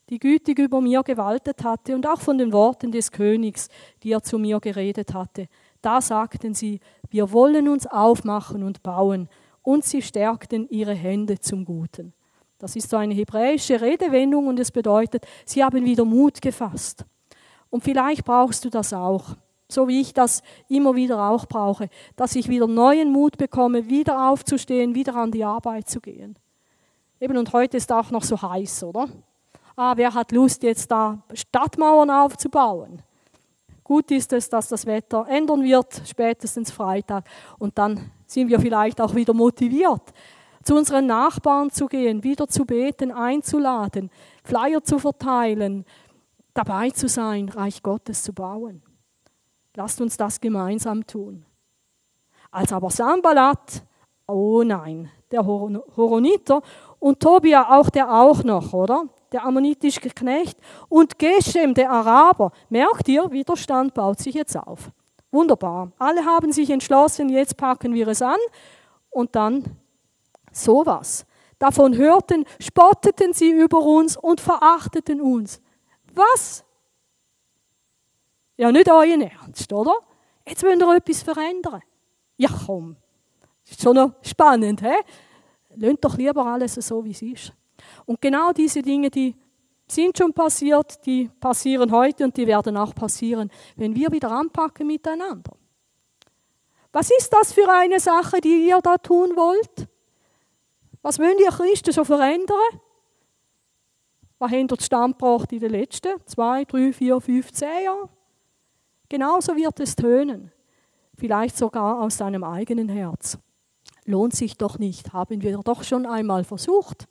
die 0.09 0.19
gütig 0.19 0.59
über 0.59 0.79
mir 0.79 1.03
gewaltet 1.03 1.63
hatte, 1.63 1.95
und 1.95 2.07
auch 2.07 2.21
von 2.21 2.37
den 2.37 2.53
Worten 2.53 2.91
des 2.91 3.11
Königs, 3.11 3.67
die 4.03 4.11
er 4.11 4.23
zu 4.23 4.39
mir 4.39 4.59
geredet 4.59 5.13
hatte. 5.13 5.47
Da 5.81 5.99
sagten 6.01 6.53
sie, 6.53 6.79
wir 7.09 7.31
wollen 7.31 7.67
uns 7.67 7.85
aufmachen 7.85 8.63
und 8.63 8.81
bauen, 8.83 9.29
und 9.61 9.83
sie 9.83 10.01
stärkten 10.01 10.69
ihre 10.69 10.93
Hände 10.93 11.39
zum 11.39 11.65
Guten. 11.65 12.13
Das 12.57 12.75
ist 12.75 12.89
so 12.89 12.97
eine 12.97 13.13
hebräische 13.13 13.81
Redewendung 13.81 14.47
und 14.47 14.59
es 14.59 14.71
bedeutet, 14.71 15.27
sie 15.45 15.63
haben 15.63 15.83
wieder 15.85 16.05
Mut 16.05 16.41
gefasst. 16.41 17.05
Und 17.69 17.83
vielleicht 17.83 18.23
brauchst 18.23 18.63
du 18.63 18.69
das 18.69 18.93
auch, 18.93 19.35
so 19.69 19.87
wie 19.87 20.01
ich 20.01 20.13
das 20.13 20.41
immer 20.69 20.95
wieder 20.95 21.29
auch 21.29 21.45
brauche, 21.45 21.89
dass 22.15 22.35
ich 22.35 22.49
wieder 22.49 22.67
neuen 22.67 23.11
Mut 23.11 23.37
bekomme, 23.37 23.89
wieder 23.89 24.29
aufzustehen, 24.29 24.95
wieder 24.95 25.15
an 25.15 25.31
die 25.31 25.43
Arbeit 25.43 25.89
zu 25.89 25.99
gehen. 25.99 26.37
Eben 27.19 27.37
und 27.37 27.51
heute 27.53 27.77
ist 27.77 27.91
auch 27.91 28.11
noch 28.11 28.23
so 28.23 28.41
heiß, 28.41 28.83
oder? 28.83 29.07
Ah, 29.75 29.93
wer 29.95 30.13
hat 30.13 30.31
Lust 30.31 30.63
jetzt 30.63 30.89
da 30.89 31.19
Stadtmauern 31.33 32.09
aufzubauen? 32.09 33.01
Gut 33.83 34.11
ist 34.11 34.33
es, 34.33 34.49
dass 34.49 34.67
das 34.67 34.85
Wetter 34.85 35.25
ändern 35.29 35.63
wird, 35.63 36.01
spätestens 36.05 36.71
Freitag. 36.71 37.25
Und 37.57 37.77
dann 37.77 38.11
sind 38.25 38.49
wir 38.49 38.59
vielleicht 38.59 38.99
auch 38.99 39.15
wieder 39.15 39.33
motiviert, 39.33 40.01
zu 40.63 40.75
unseren 40.75 41.05
Nachbarn 41.05 41.69
zu 41.69 41.85
gehen, 41.87 42.23
wieder 42.23 42.47
zu 42.47 42.65
beten, 42.65 43.11
einzuladen, 43.11 44.09
Flyer 44.43 44.83
zu 44.83 44.99
verteilen, 44.99 45.85
dabei 46.53 46.89
zu 46.89 47.07
sein, 47.07 47.47
Reich 47.47 47.81
Gottes 47.81 48.23
zu 48.23 48.33
bauen. 48.33 48.81
Lasst 49.77 50.01
uns 50.01 50.17
das 50.17 50.41
gemeinsam 50.41 51.05
tun. 51.05 51.45
Als 52.49 52.73
aber 52.73 52.89
Sambalat, 52.89 53.83
oh 54.25 54.63
nein, 54.63 55.11
der 55.29 55.45
Horoniter 55.45 56.63
und 56.97 57.19
Tobia 57.19 57.77
auch 57.77 57.89
der 57.91 58.11
auch 58.11 58.43
noch, 58.43 58.73
oder? 58.73 59.05
der 59.31 59.43
ammonitische 59.43 59.99
Knecht, 59.99 60.57
und 60.89 61.19
Geshem, 61.19 61.73
der 61.73 61.91
Araber. 61.91 62.51
Merkt 62.69 63.07
ihr, 63.07 63.29
Widerstand 63.29 63.93
baut 63.93 64.19
sich 64.19 64.33
jetzt 64.33 64.55
auf. 64.55 64.89
Wunderbar. 65.31 65.91
Alle 65.99 66.25
haben 66.25 66.51
sich 66.51 66.69
entschlossen, 66.69 67.29
jetzt 67.29 67.57
packen 67.57 67.93
wir 67.93 68.07
es 68.07 68.21
an. 68.21 68.39
Und 69.09 69.35
dann 69.35 69.65
sowas. 70.53 71.25
Davon 71.59 71.97
hörten, 71.97 72.45
spotteten 72.59 73.33
sie 73.33 73.51
über 73.51 73.79
uns 73.79 74.15
und 74.15 74.39
verachteten 74.39 75.19
uns. 75.19 75.61
Was? 76.13 76.63
Ja, 78.57 78.71
nicht 78.71 78.89
euren 78.89 79.21
Ernst, 79.21 79.71
oder? 79.71 79.99
Jetzt 80.47 80.63
wollen 80.63 80.79
wir 80.79 80.95
etwas 80.95 81.21
verändern. 81.21 81.81
Ja, 82.37 82.49
komm. 82.65 82.95
Ist 83.69 83.81
schon 83.81 83.95
noch 83.95 84.13
spannend, 84.21 84.81
hä? 84.81 84.95
Lönt 85.75 86.03
doch 86.03 86.17
lieber 86.17 86.45
alles 86.45 86.73
so, 86.75 87.03
wie 87.05 87.11
es 87.11 87.21
ist. 87.21 87.53
Und 88.05 88.19
genau 88.19 88.51
diese 88.51 88.81
Dinge, 88.81 89.09
die 89.09 89.35
sind 89.87 90.17
schon 90.17 90.33
passiert, 90.33 91.05
die 91.05 91.29
passieren 91.39 91.91
heute 91.91 92.23
und 92.23 92.35
die 92.35 92.47
werden 92.47 92.77
auch 92.77 92.93
passieren, 92.95 93.51
wenn 93.75 93.95
wir 93.95 94.11
wieder 94.11 94.31
anpacken 94.31 94.87
miteinander. 94.87 95.51
Was 96.91 97.11
ist 97.11 97.31
das 97.31 97.53
für 97.53 97.69
eine 97.71 97.99
Sache, 97.99 98.41
die 98.41 98.67
ihr 98.67 98.79
da 98.81 98.97
tun 98.97 99.35
wollt? 99.35 99.87
Was 101.01 101.19
wollt 101.19 101.39
ihr 101.39 101.51
Christen 101.51 101.91
so 101.91 102.03
verändern? 102.03 102.81
Was 104.39 104.51
habt 104.51 104.71
ihr 104.71 104.81
Standpunkt 104.81 105.51
in 105.53 105.59
den 105.59 105.71
letzten 105.71 106.13
zwei, 106.25 106.65
drei, 106.65 106.91
vier, 106.91 107.21
fünf, 107.21 107.51
zehn 107.51 107.85
Jahren? 107.85 108.09
Genauso 109.09 109.55
wird 109.55 109.79
es 109.79 109.95
tönen. 109.95 110.51
Vielleicht 111.15 111.57
sogar 111.57 112.01
aus 112.01 112.17
deinem 112.17 112.43
eigenen 112.43 112.89
Herz. 112.89 113.37
Lohnt 114.05 114.35
sich 114.35 114.57
doch 114.57 114.77
nicht, 114.79 115.13
haben 115.13 115.41
wir 115.41 115.57
doch 115.59 115.83
schon 115.83 116.05
einmal 116.05 116.43
versucht. 116.43 117.07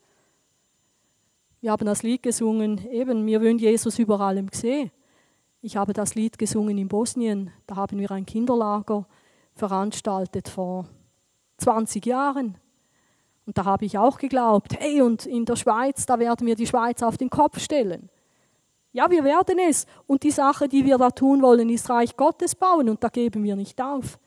Wir 1.59 1.71
haben 1.71 1.85
das 1.85 2.03
Lied 2.03 2.23
gesungen, 2.23 2.87
eben, 2.89 3.25
wir 3.25 3.41
wollen 3.41 3.57
Jesus 3.57 3.99
überall 3.99 4.41
gesehen. 4.43 4.91
Ich 5.61 5.75
habe 5.75 5.93
das 5.93 6.15
Lied 6.15 6.37
gesungen 6.37 6.77
in 6.77 6.87
Bosnien, 6.87 7.51
da 7.65 7.75
haben 7.75 7.99
wir 7.99 8.11
ein 8.11 8.25
Kinderlager 8.25 9.07
veranstaltet 9.53 10.47
vor 10.47 10.87
20 11.57 12.05
Jahren. 12.05 12.57
Und 13.45 13.57
da 13.57 13.65
habe 13.65 13.85
ich 13.85 13.97
auch 13.97 14.17
geglaubt, 14.17 14.75
hey, 14.79 15.01
und 15.01 15.25
in 15.25 15.45
der 15.45 15.55
Schweiz, 15.55 16.05
da 16.05 16.19
werden 16.19 16.45
wir 16.45 16.55
die 16.55 16.67
Schweiz 16.67 17.01
auf 17.01 17.17
den 17.17 17.29
Kopf 17.29 17.59
stellen. 17.59 18.09
Ja, 18.97 19.11
wir 19.11 19.23
werden 19.23 19.59
es. 19.59 19.85
Und 20.07 20.23
die 20.23 20.31
Sache, 20.31 20.67
die 20.67 20.83
wir 20.83 20.97
da 20.97 21.11
tun 21.11 21.43
wollen, 21.43 21.69
ist 21.69 21.87
Reich 21.87 22.17
Gottes 22.17 22.55
bauen 22.55 22.89
und 22.89 23.03
da 23.03 23.09
geben 23.09 23.43
wir 23.43 23.55
nicht 23.55 23.79
auf. 23.79 24.17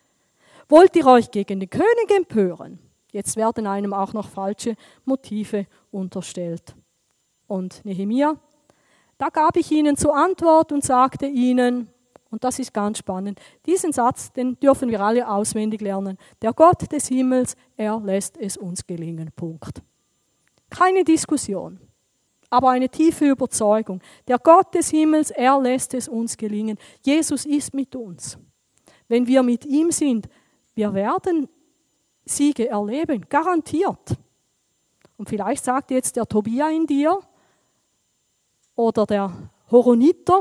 Wollt 0.68 0.95
ihr 0.95 1.07
euch 1.07 1.29
gegen 1.33 1.59
den 1.59 1.68
König 1.68 2.09
empören? 2.16 2.79
Jetzt 3.11 3.35
werden 3.35 3.66
einem 3.66 3.93
auch 3.93 4.12
noch 4.12 4.29
falsche 4.29 4.77
Motive 5.05 5.66
unterstellt 5.91 6.77
und 7.49 7.85
Nehemia. 7.85 8.37
Da 9.18 9.31
gab 9.31 9.57
ich 9.57 9.73
ihnen 9.73 9.97
zur 9.97 10.14
Antwort 10.14 10.71
und 10.71 10.85
sagte 10.85 11.27
ihnen, 11.27 11.89
und 12.31 12.45
das 12.45 12.61
ist 12.61 12.73
ganz 12.73 12.99
spannend, 12.99 13.41
diesen 13.66 13.93
Satz, 13.93 14.33
den 14.33 14.57
dürfen 14.61 14.89
wir 14.89 15.01
alle 15.01 15.29
auswendig 15.29 15.81
lernen. 15.81 16.16
Der 16.43 16.53
Gott 16.53 16.93
des 16.93 17.09
Himmels, 17.09 17.57
er 17.77 17.99
lässt 17.99 18.39
es 18.39 18.57
uns 18.57 18.87
gelingen. 18.87 19.33
Punkt. 19.35 19.83
Keine 20.71 21.03
Diskussion, 21.03 21.81
aber 22.51 22.70
eine 22.70 22.88
tiefe 22.88 23.26
Überzeugung. 23.26 24.01
Der 24.26 24.38
Gott 24.38 24.74
des 24.74 24.90
Himmels, 24.90 25.30
er 25.30 25.59
lässt 25.61 25.94
es 25.94 26.09
uns 26.09 26.36
gelingen. 26.36 26.76
Jesus 27.03 27.46
ist 27.46 27.72
mit 27.72 27.94
uns. 27.94 28.36
Wenn 29.09 29.26
wir 29.26 29.42
mit 29.42 29.64
ihm 29.64 29.90
sind, 29.92 30.28
wir 30.74 30.92
werden 30.92 31.48
Siege 32.24 32.68
erleben, 32.68 33.24
garantiert. 33.28 34.16
Und 35.16 35.28
vielleicht 35.28 35.64
sagt 35.64 35.90
jetzt 35.90 36.16
der 36.16 36.26
Tobia 36.26 36.68
in 36.70 36.86
dir, 36.86 37.18
oder 38.74 39.05
der 39.05 39.51
Horoniter, 39.70 40.40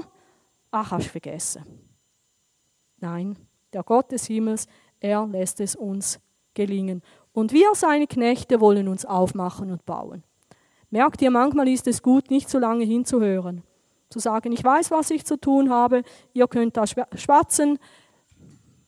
ach, 0.72 0.91
hast 0.91 1.07
vergessen. 1.07 1.66
Nein, 2.97 3.38
der 3.74 3.84
Gott 3.84 4.12
des 4.12 4.28
Himmels, 4.28 4.68
er 4.99 5.26
lässt 5.28 5.60
es 5.60 5.76
uns 5.76 6.20
gelingen. 6.53 7.01
Und 7.34 7.51
wir, 7.51 7.76
seine 7.76 8.07
Knechte, 8.07 8.60
wollen 8.62 8.88
uns 8.88 9.05
aufmachen 9.05 9.72
und 9.72 9.86
bauen. 9.86 10.24
Merkt 10.90 11.22
ihr, 11.22 11.32
manchmal 11.32 11.68
ist 11.68 11.88
es 11.88 12.02
gut, 12.02 12.32
nicht 12.32 12.50
so 12.50 12.58
lange 12.58 12.84
hinzuhören. 12.84 13.64
Zu 14.10 14.20
sagen, 14.20 14.52
ich 14.52 14.64
weiß, 14.64 14.90
was 14.92 15.12
ich 15.12 15.26
zu 15.26 15.38
tun 15.38 15.70
habe, 15.70 16.04
ihr 16.34 16.48
könnt 16.48 16.78
da 16.78 16.86
schwatzen, 16.88 17.78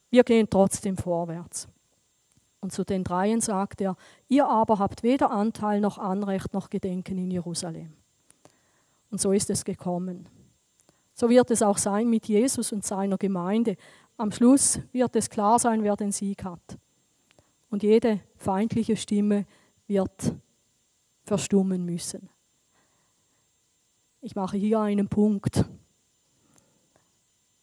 wir 0.10 0.24
gehen 0.24 0.50
trotzdem 0.50 0.98
vorwärts. 0.98 1.68
Und 2.60 2.72
zu 2.72 2.84
den 2.84 3.04
Dreien 3.04 3.42
sagt 3.42 3.82
er, 3.82 3.96
ihr 4.28 4.48
aber 4.48 4.78
habt 4.78 5.04
weder 5.04 5.32
Anteil 5.32 5.80
noch 5.80 5.98
Anrecht 5.98 6.54
noch 6.54 6.70
Gedenken 6.70 7.18
in 7.18 7.32
Jerusalem. 7.32 7.94
Und 9.10 9.20
so 9.20 9.32
ist 9.32 9.50
es 9.50 9.66
gekommen. 9.66 10.28
So 11.14 11.30
wird 11.30 11.52
es 11.52 11.62
auch 11.62 11.78
sein 11.78 12.10
mit 12.10 12.28
Jesus 12.28 12.72
und 12.72 12.86
seiner 12.86 13.18
Gemeinde. 13.18 13.78
Am 14.18 14.32
Schluss 14.32 14.80
wird 14.92 15.16
es 15.16 15.30
klar 15.30 15.60
sein, 15.60 15.84
wer 15.84 15.96
den 15.96 16.12
Sieg 16.12 16.44
hat. 16.44 16.78
Und 17.70 17.84
jede 17.84 18.22
feindliche 18.38 18.96
Stimme 18.96 19.46
wird 19.88 20.36
verstummen 21.24 21.86
müssen. 21.86 22.30
Ich 24.22 24.36
mache 24.36 24.58
hier 24.58 24.80
einen 24.80 25.08
Punkt. 25.08 25.66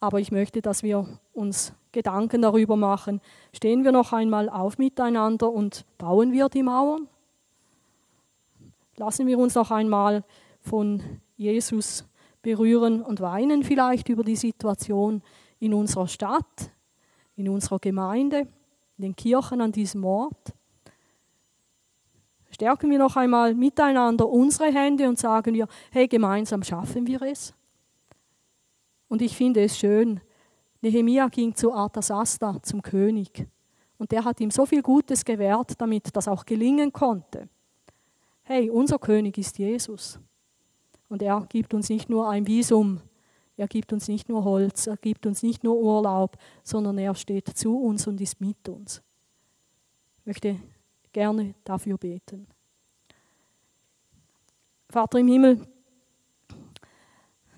Aber 0.00 0.20
ich 0.20 0.30
möchte, 0.30 0.62
dass 0.62 0.82
wir 0.82 1.06
uns 1.32 1.72
Gedanken 1.92 2.42
darüber 2.42 2.76
machen, 2.76 3.20
stehen 3.52 3.84
wir 3.84 3.92
noch 3.92 4.12
einmal 4.12 4.48
auf 4.48 4.78
miteinander 4.78 5.50
und 5.50 5.84
bauen 5.98 6.32
wir 6.32 6.48
die 6.48 6.62
Mauern? 6.62 7.08
Lassen 8.96 9.26
wir 9.26 9.38
uns 9.38 9.54
noch 9.54 9.70
einmal 9.70 10.24
von 10.60 11.02
Jesus 11.36 12.04
berühren 12.42 13.02
und 13.02 13.20
weinen 13.20 13.62
vielleicht 13.62 14.08
über 14.08 14.24
die 14.24 14.36
Situation 14.36 15.22
in 15.60 15.74
unserer 15.74 16.08
Stadt, 16.08 16.70
in 17.36 17.48
unserer 17.48 17.78
Gemeinde, 17.78 18.48
in 18.96 19.02
den 19.02 19.16
Kirchen 19.16 19.60
an 19.60 19.72
diesem 19.72 20.04
Ort. 20.04 20.54
Stärken 22.58 22.90
wir 22.90 22.98
noch 22.98 23.14
einmal 23.14 23.54
miteinander 23.54 24.28
unsere 24.28 24.72
Hände 24.72 25.08
und 25.08 25.16
sagen 25.16 25.54
wir, 25.54 25.68
hey, 25.92 26.08
gemeinsam 26.08 26.64
schaffen 26.64 27.06
wir 27.06 27.22
es. 27.22 27.54
Und 29.06 29.22
ich 29.22 29.36
finde 29.36 29.62
es 29.62 29.78
schön, 29.78 30.20
Nehemia 30.80 31.28
ging 31.28 31.54
zu 31.54 31.72
Arthasasta, 31.72 32.60
zum 32.64 32.82
König. 32.82 33.46
Und 33.96 34.10
der 34.10 34.24
hat 34.24 34.40
ihm 34.40 34.50
so 34.50 34.66
viel 34.66 34.82
Gutes 34.82 35.24
gewährt, 35.24 35.80
damit 35.80 36.08
das 36.16 36.26
auch 36.26 36.44
gelingen 36.44 36.92
konnte. 36.92 37.48
Hey, 38.42 38.70
unser 38.70 38.98
König 38.98 39.38
ist 39.38 39.56
Jesus. 39.56 40.18
Und 41.08 41.22
er 41.22 41.46
gibt 41.48 41.72
uns 41.74 41.88
nicht 41.88 42.10
nur 42.10 42.28
ein 42.28 42.44
Visum, 42.48 43.00
er 43.56 43.68
gibt 43.68 43.92
uns 43.92 44.08
nicht 44.08 44.28
nur 44.28 44.42
Holz, 44.42 44.88
er 44.88 44.96
gibt 44.96 45.26
uns 45.26 45.44
nicht 45.44 45.62
nur 45.62 45.76
Urlaub, 45.76 46.36
sondern 46.64 46.98
er 46.98 47.14
steht 47.14 47.46
zu 47.56 47.78
uns 47.78 48.08
und 48.08 48.20
ist 48.20 48.40
mit 48.40 48.68
uns. 48.68 49.00
Ich 50.18 50.26
möchte 50.26 50.56
gerne 51.12 51.54
dafür 51.64 51.98
beten. 51.98 52.46
Vater 54.90 55.18
im 55.18 55.28
Himmel, 55.28 55.66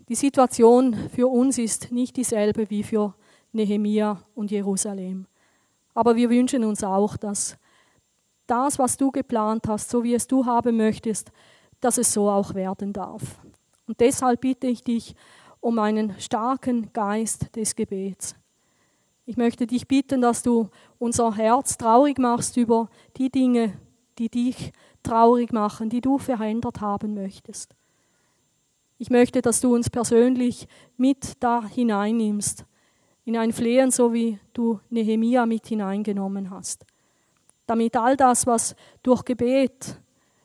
die 0.09 0.16
Situation 0.16 0.94
für 1.11 1.28
uns 1.28 1.59
ist 1.59 1.92
nicht 1.92 2.16
dieselbe 2.16 2.68
wie 2.68 2.82
für 2.82 3.14
Nehemia 3.53 4.20
und 4.34 4.51
Jerusalem. 4.51 5.26
Aber 5.94 6.16
wir 6.16 6.30
wünschen 6.30 6.64
uns 6.64 6.82
auch, 6.82 7.16
dass 7.16 7.57
das, 8.46 8.78
was 8.78 8.96
du 8.96 9.12
geplant 9.12 9.68
hast, 9.68 9.90
so 9.90 10.03
wie 10.03 10.14
es 10.14 10.26
du 10.26 10.44
haben 10.44 10.76
möchtest, 10.76 11.30
dass 11.80 11.98
es 11.98 12.12
so 12.12 12.28
auch 12.28 12.55
werden 12.55 12.92
darf. 12.92 13.40
Und 13.86 14.01
deshalb 14.01 14.40
bitte 14.40 14.66
ich 14.66 14.82
dich 14.82 15.14
um 15.61 15.78
einen 15.78 16.18
starken 16.18 16.92
Geist 16.92 17.55
des 17.55 17.76
Gebets. 17.76 18.34
Ich 19.27 19.37
möchte 19.37 19.66
dich 19.66 19.87
bitten, 19.87 20.23
dass 20.23 20.43
du 20.43 20.68
unser 20.99 21.37
Herz 21.37 21.77
traurig 21.77 22.18
machst 22.18 22.57
über 22.57 22.89
die 23.16 23.31
Dinge, 23.31 23.75
die 24.18 24.29
dich 24.29 24.73
traurig 25.03 25.53
machen, 25.53 25.89
die 25.89 26.01
du 26.01 26.18
verändert 26.18 26.81
haben 26.81 27.14
möchtest. 27.14 27.75
Ich 28.99 29.09
möchte, 29.09 29.41
dass 29.41 29.61
du 29.61 29.75
uns 29.75 29.89
persönlich 29.89 30.68
mit 30.97 31.35
da 31.41 31.64
hineinnimmst, 31.64 32.64
in 33.25 33.37
ein 33.37 33.53
Flehen, 33.53 33.91
so 33.91 34.12
wie 34.12 34.39
du 34.53 34.81
Nehemia 34.91 35.47
mit 35.47 35.66
hineingenommen 35.66 36.51
hast. 36.51 36.85
Damit 37.66 37.97
all 37.97 38.16
das, 38.16 38.47
was 38.47 38.75
durch 39.03 39.25
Gebet 39.25 39.97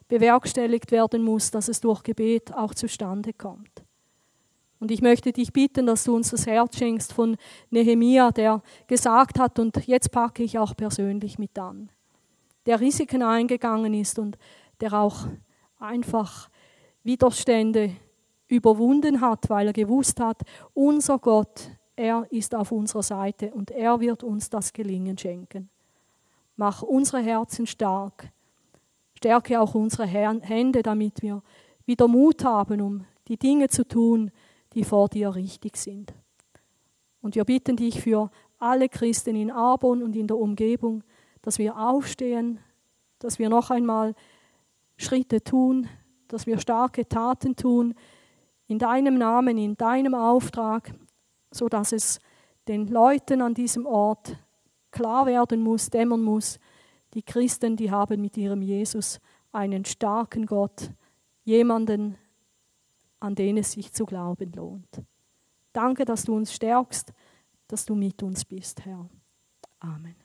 bewerkstelligt 0.07 0.91
werden 0.91 1.23
muss, 1.23 1.51
dass 1.51 1.67
es 1.67 1.81
durch 1.81 2.03
Gebet 2.03 2.53
auch 2.53 2.73
zustande 2.73 3.33
kommt. 3.33 3.84
Und 4.85 4.91
ich 4.91 5.01
möchte 5.01 5.33
dich 5.33 5.51
bitten, 5.51 5.87
dass 5.87 6.03
du 6.03 6.15
uns 6.15 6.29
das 6.29 6.45
Herz 6.45 6.77
schenkst 6.77 7.11
von 7.11 7.37
Nehemia, 7.71 8.29
der 8.29 8.61
gesagt 8.85 9.39
hat, 9.39 9.57
und 9.57 9.75
jetzt 9.87 10.11
packe 10.11 10.43
ich 10.43 10.59
auch 10.59 10.77
persönlich 10.77 11.39
mit 11.39 11.57
an, 11.57 11.89
der 12.67 12.79
Risiken 12.79 13.23
eingegangen 13.23 13.95
ist 13.95 14.19
und 14.19 14.37
der 14.81 14.93
auch 14.93 15.25
einfach 15.79 16.51
Widerstände 17.01 17.95
überwunden 18.47 19.21
hat, 19.21 19.49
weil 19.49 19.65
er 19.65 19.73
gewusst 19.73 20.19
hat, 20.19 20.43
unser 20.75 21.17
Gott, 21.17 21.71
er 21.95 22.27
ist 22.29 22.53
auf 22.53 22.71
unserer 22.71 23.01
Seite 23.01 23.49
und 23.55 23.71
er 23.71 23.99
wird 23.99 24.23
uns 24.23 24.51
das 24.51 24.71
Gelingen 24.71 25.17
schenken. 25.17 25.67
Mach 26.57 26.83
unsere 26.83 27.23
Herzen 27.23 27.65
stark. 27.65 28.29
Stärke 29.15 29.59
auch 29.59 29.73
unsere 29.73 30.05
Hände, 30.05 30.83
damit 30.83 31.23
wir 31.23 31.41
wieder 31.87 32.07
Mut 32.07 32.45
haben, 32.45 32.81
um 32.81 33.05
die 33.27 33.37
Dinge 33.37 33.67
zu 33.67 33.87
tun, 33.87 34.29
die 34.75 34.83
vor 34.83 35.07
dir 35.09 35.33
richtig 35.33 35.77
sind. 35.77 36.13
Und 37.21 37.35
wir 37.35 37.45
bitten 37.45 37.75
dich 37.75 38.01
für 38.01 38.29
alle 38.59 38.89
Christen 38.89 39.35
in 39.35 39.49
Arbon 39.49 40.03
und 40.03 40.15
in 40.15 40.27
der 40.27 40.37
Umgebung, 40.37 41.03
dass 41.41 41.57
wir 41.57 41.77
aufstehen, 41.77 42.59
dass 43.19 43.39
wir 43.39 43.49
noch 43.49 43.71
einmal 43.71 44.13
Schritte 44.97 45.43
tun, 45.43 45.87
dass 46.27 46.45
wir 46.45 46.59
starke 46.59 47.07
Taten 47.07 47.55
tun, 47.55 47.95
in 48.67 48.79
deinem 48.79 49.17
Namen, 49.17 49.57
in 49.57 49.77
deinem 49.77 50.15
Auftrag, 50.15 50.93
so 51.51 51.69
dass 51.69 51.91
es 51.91 52.19
den 52.67 52.87
Leuten 52.87 53.41
an 53.41 53.53
diesem 53.53 53.85
Ort 53.85 54.37
klar 54.91 55.25
werden 55.25 55.61
muss, 55.61 55.89
dämmern 55.89 56.21
muss, 56.21 56.59
die 57.13 57.21
Christen, 57.21 57.75
die 57.75 57.91
haben 57.91 58.21
mit 58.21 58.37
ihrem 58.37 58.61
Jesus 58.61 59.19
einen 59.51 59.85
starken 59.85 60.45
Gott, 60.45 60.91
jemanden, 61.43 62.17
an 63.25 63.35
den 63.35 63.57
es 63.57 63.71
sich 63.71 63.91
zu 63.91 64.05
glauben 64.05 64.51
lohnt. 64.53 65.01
Danke, 65.73 66.05
dass 66.05 66.23
du 66.23 66.35
uns 66.35 66.53
stärkst, 66.53 67.11
dass 67.67 67.85
du 67.85 67.95
mit 67.95 68.21
uns 68.21 68.45
bist, 68.45 68.85
Herr. 68.85 69.09
Amen. 69.79 70.24